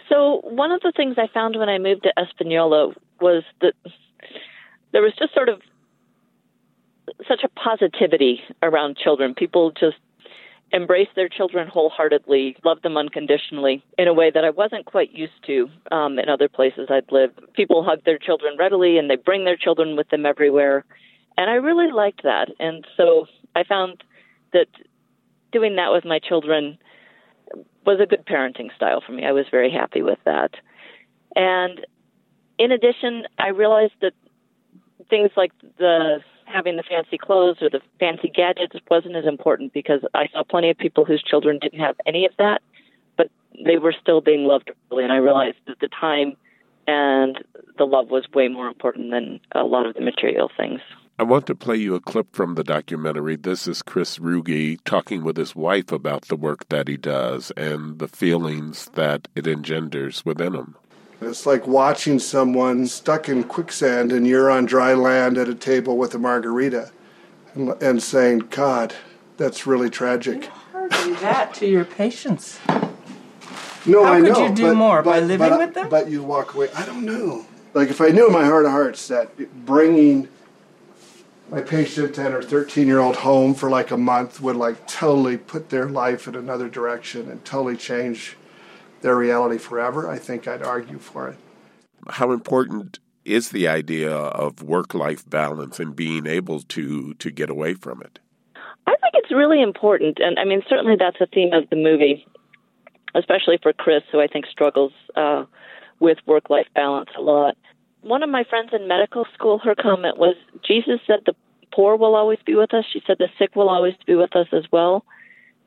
[0.08, 3.74] So, one of the things I found when I moved to Espanola was that
[4.92, 5.60] there was just sort of
[7.26, 9.34] such a positivity around children.
[9.34, 9.96] People just
[10.72, 15.44] embrace their children wholeheartedly, love them unconditionally in a way that I wasn't quite used
[15.46, 17.40] to um, in other places I'd lived.
[17.54, 20.84] People hug their children readily and they bring their children with them everywhere.
[21.36, 22.48] And I really liked that.
[22.58, 24.02] And so I found
[24.52, 24.66] that
[25.52, 26.78] doing that with my children
[27.86, 29.24] was a good parenting style for me.
[29.24, 30.50] I was very happy with that.
[31.34, 31.86] And
[32.58, 34.12] in addition, I realized that
[35.08, 40.00] things like the having the fancy clothes or the fancy gadgets wasn't as important because
[40.14, 42.62] I saw plenty of people whose children didn't have any of that,
[43.16, 43.30] but
[43.64, 45.04] they were still being loved early.
[45.04, 46.36] And I realized that the time
[46.86, 47.44] and
[47.76, 50.80] the love was way more important than a lot of the material things.
[51.20, 53.34] I want to play you a clip from the documentary.
[53.34, 57.98] This is Chris Ruge talking with his wife about the work that he does and
[57.98, 60.76] the feelings that it engenders within him.
[61.20, 65.96] It's like watching someone stuck in quicksand and you're on dry land at a table
[65.96, 66.92] with a margarita
[67.54, 68.94] and, and saying, God,
[69.36, 70.44] that's really tragic.
[70.44, 72.60] You hardly that to your patients.
[73.84, 74.46] No, How I could know.
[74.46, 75.02] you do but, more?
[75.02, 75.88] But, By living but, with them?
[75.88, 76.68] But you walk away.
[76.76, 77.46] I don't know.
[77.74, 80.28] Like if I knew in my heart of hearts that bringing
[81.50, 85.36] my patient and her 13 year old home for like a month would like totally
[85.36, 88.36] put their life in another direction and totally change
[89.00, 91.36] their reality forever, I think I'd argue for it.
[92.08, 97.50] How important is the idea of work life balance and being able to to get
[97.50, 98.18] away from it?
[98.86, 102.26] I think it's really important, and I mean certainly that's a theme of the movie,
[103.14, 105.44] especially for Chris, who I think struggles uh,
[106.00, 107.56] with work life balance a lot.
[108.00, 110.36] One of my friends in medical school, her comment was,
[110.66, 111.34] "Jesus said the
[111.72, 114.46] poor will always be with us." She said the sick will always be with us
[114.52, 115.04] as well,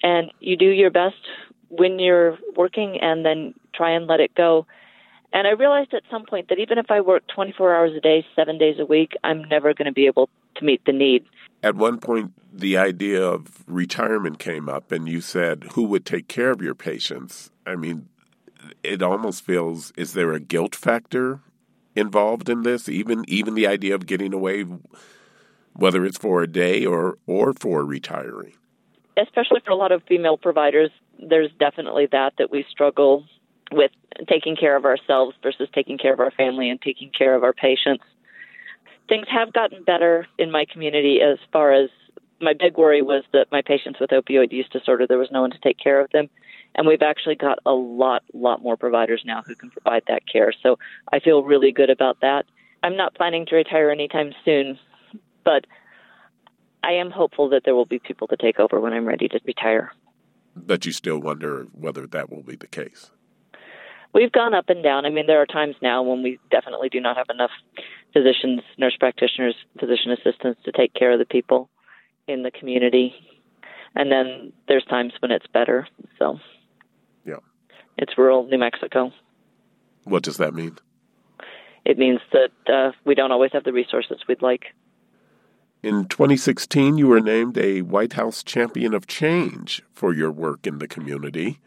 [0.01, 1.21] and you do your best
[1.71, 4.67] when you're working and then try and let it go.
[5.33, 8.25] And I realized at some point that even if I work 24 hours a day,
[8.35, 11.25] seven days a week, I'm never going to be able to meet the need.
[11.63, 16.27] At one point, the idea of retirement came up, and you said, Who would take
[16.27, 17.49] care of your patients?
[17.65, 18.09] I mean,
[18.83, 21.39] it almost feels is there a guilt factor
[21.95, 22.89] involved in this?
[22.89, 24.65] Even even the idea of getting away,
[25.73, 28.53] whether it's for a day or, or for retiring?
[29.17, 30.89] Especially for a lot of female providers,
[31.21, 33.25] there's definitely that that we struggle
[33.71, 33.91] with
[34.27, 37.53] taking care of ourselves versus taking care of our family and taking care of our
[37.53, 38.03] patients.
[39.07, 41.89] Things have gotten better in my community as far as
[42.41, 45.51] my big worry was that my patients with opioid use disorder, there was no one
[45.51, 46.27] to take care of them.
[46.73, 50.53] And we've actually got a lot, lot more providers now who can provide that care.
[50.63, 50.79] So
[51.11, 52.45] I feel really good about that.
[52.83, 54.79] I'm not planning to retire anytime soon,
[55.43, 55.65] but
[56.83, 59.39] I am hopeful that there will be people to take over when I'm ready to
[59.45, 59.91] retire.
[60.55, 63.11] But you still wonder whether that will be the case.
[64.13, 65.05] We've gone up and down.
[65.05, 67.51] I mean, there are times now when we definitely do not have enough
[68.11, 71.69] physicians, nurse practitioners, physician assistants to take care of the people
[72.27, 73.13] in the community.
[73.95, 75.87] And then there's times when it's better.
[76.19, 76.39] So,
[77.25, 77.37] yeah.
[77.97, 79.11] It's rural New Mexico.
[80.03, 80.77] What does that mean?
[81.85, 84.65] It means that uh, we don't always have the resources we'd like.
[85.83, 90.77] In 2016, you were named a White House Champion of Change for your work in
[90.77, 91.59] the community.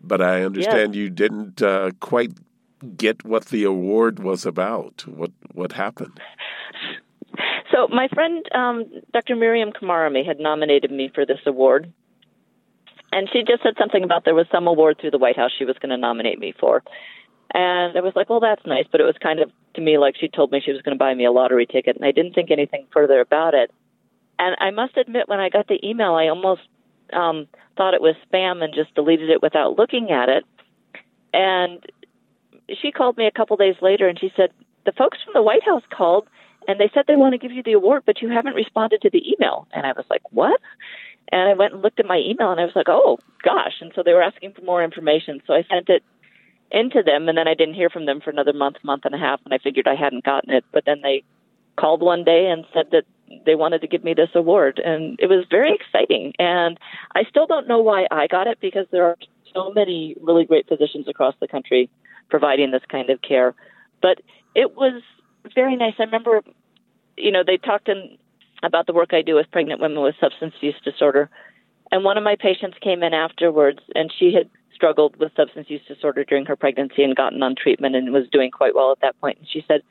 [0.00, 1.00] But I understand yes.
[1.00, 2.32] you didn't uh, quite
[2.96, 5.04] get what the award was about.
[5.06, 6.20] What what happened?
[7.72, 9.36] So my friend um, Dr.
[9.36, 11.92] Miriam Kamarami had nominated me for this award,
[13.12, 15.64] and she just said something about there was some award through the White House she
[15.64, 16.82] was going to nominate me for.
[17.54, 20.16] And I was like, well, that's nice, but it was kind of to me like
[20.18, 22.34] she told me she was going to buy me a lottery ticket, and I didn't
[22.34, 23.70] think anything further about it.
[24.38, 26.62] And I must admit, when I got the email, I almost
[27.12, 30.44] um, thought it was spam and just deleted it without looking at it.
[31.32, 31.84] And
[32.80, 34.50] she called me a couple days later and she said,
[34.84, 36.28] The folks from the White House called
[36.66, 39.10] and they said they want to give you the award, but you haven't responded to
[39.10, 39.66] the email.
[39.72, 40.60] And I was like, What?
[41.30, 43.74] And I went and looked at my email and I was like, Oh gosh.
[43.80, 45.40] And so they were asking for more information.
[45.46, 46.02] So I sent it
[46.70, 49.18] into them and then I didn't hear from them for another month, month and a
[49.18, 50.64] half and I figured I hadn't gotten it.
[50.72, 51.24] But then they
[51.76, 53.04] called one day and said that
[53.46, 56.32] they wanted to give me this award and it was very exciting.
[56.38, 56.78] And
[57.14, 59.16] i still don't know why i got it because there are
[59.54, 61.90] so many really great physicians across the country
[62.28, 63.54] providing this kind of care.
[64.02, 64.20] But
[64.54, 65.02] it was
[65.54, 65.94] very nice.
[65.98, 66.42] I remember
[67.16, 68.18] you know they talked in
[68.62, 71.30] about the work i do with pregnant women with substance use disorder.
[71.90, 75.82] And one of my patients came in afterwards and she had struggled with substance use
[75.88, 79.20] disorder during her pregnancy and gotten on treatment and was doing quite well at that
[79.20, 79.38] point.
[79.38, 79.82] and she said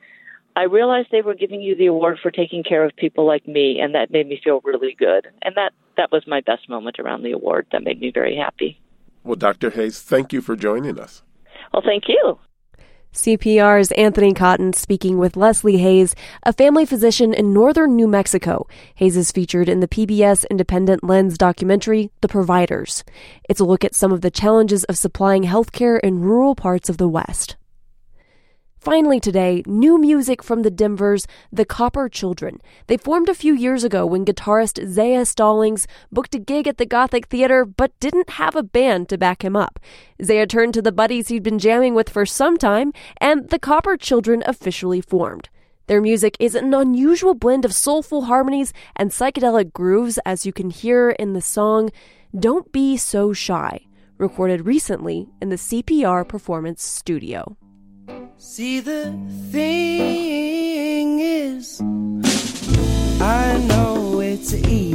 [0.56, 3.78] I realized they were giving you the award for taking care of people like me,
[3.80, 5.28] and that made me feel really good.
[5.42, 7.66] And that that was my best moment around the award.
[7.70, 8.80] That made me very happy.
[9.22, 9.70] Well, Dr.
[9.70, 11.22] Hayes, thank you for joining us.
[11.72, 12.38] Well, thank you.
[13.12, 18.66] CPR's Anthony Cotton speaking with Leslie Hayes, a family physician in northern New Mexico.
[18.96, 23.04] Hayes is featured in the PBS Independent Lens documentary, The Providers.
[23.48, 26.98] It's a look at some of the challenges of supplying healthcare in rural parts of
[26.98, 27.56] the West.
[28.80, 32.60] Finally, today, new music from the Denvers, the Copper Children.
[32.86, 36.86] They formed a few years ago when guitarist Zaya Stallings booked a gig at the
[36.86, 39.80] Gothic Theater but didn't have a band to back him up.
[40.22, 43.96] Zaya turned to the buddies he'd been jamming with for some time, and the Copper
[43.96, 45.48] Children officially formed.
[45.88, 50.70] Their music is an unusual blend of soulful harmonies and psychedelic grooves, as you can
[50.70, 51.90] hear in the song
[52.38, 53.86] Don't Be So Shy,
[54.18, 57.56] recorded recently in the CPR Performance Studio.
[58.38, 59.12] See, the
[59.52, 61.80] thing is,
[63.20, 64.87] I know it's easy,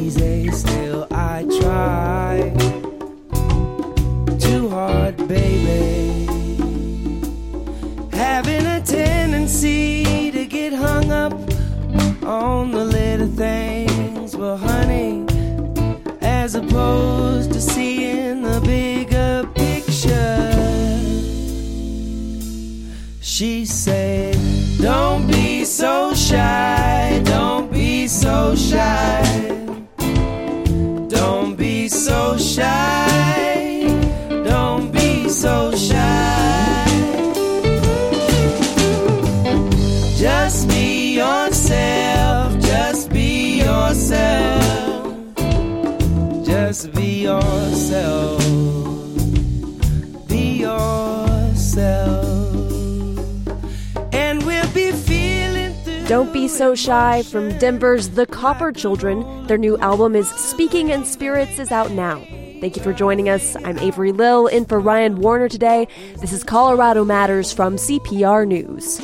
[56.14, 59.48] Don't Be So Shy from Denver's The Copper Children.
[59.48, 62.20] Their new album is Speaking in Spirits is out now.
[62.62, 63.56] Thank you for joining us.
[63.66, 65.88] I'm Avery Lill in for Ryan Warner today.
[66.22, 69.00] This is Colorado Matters from CPR News.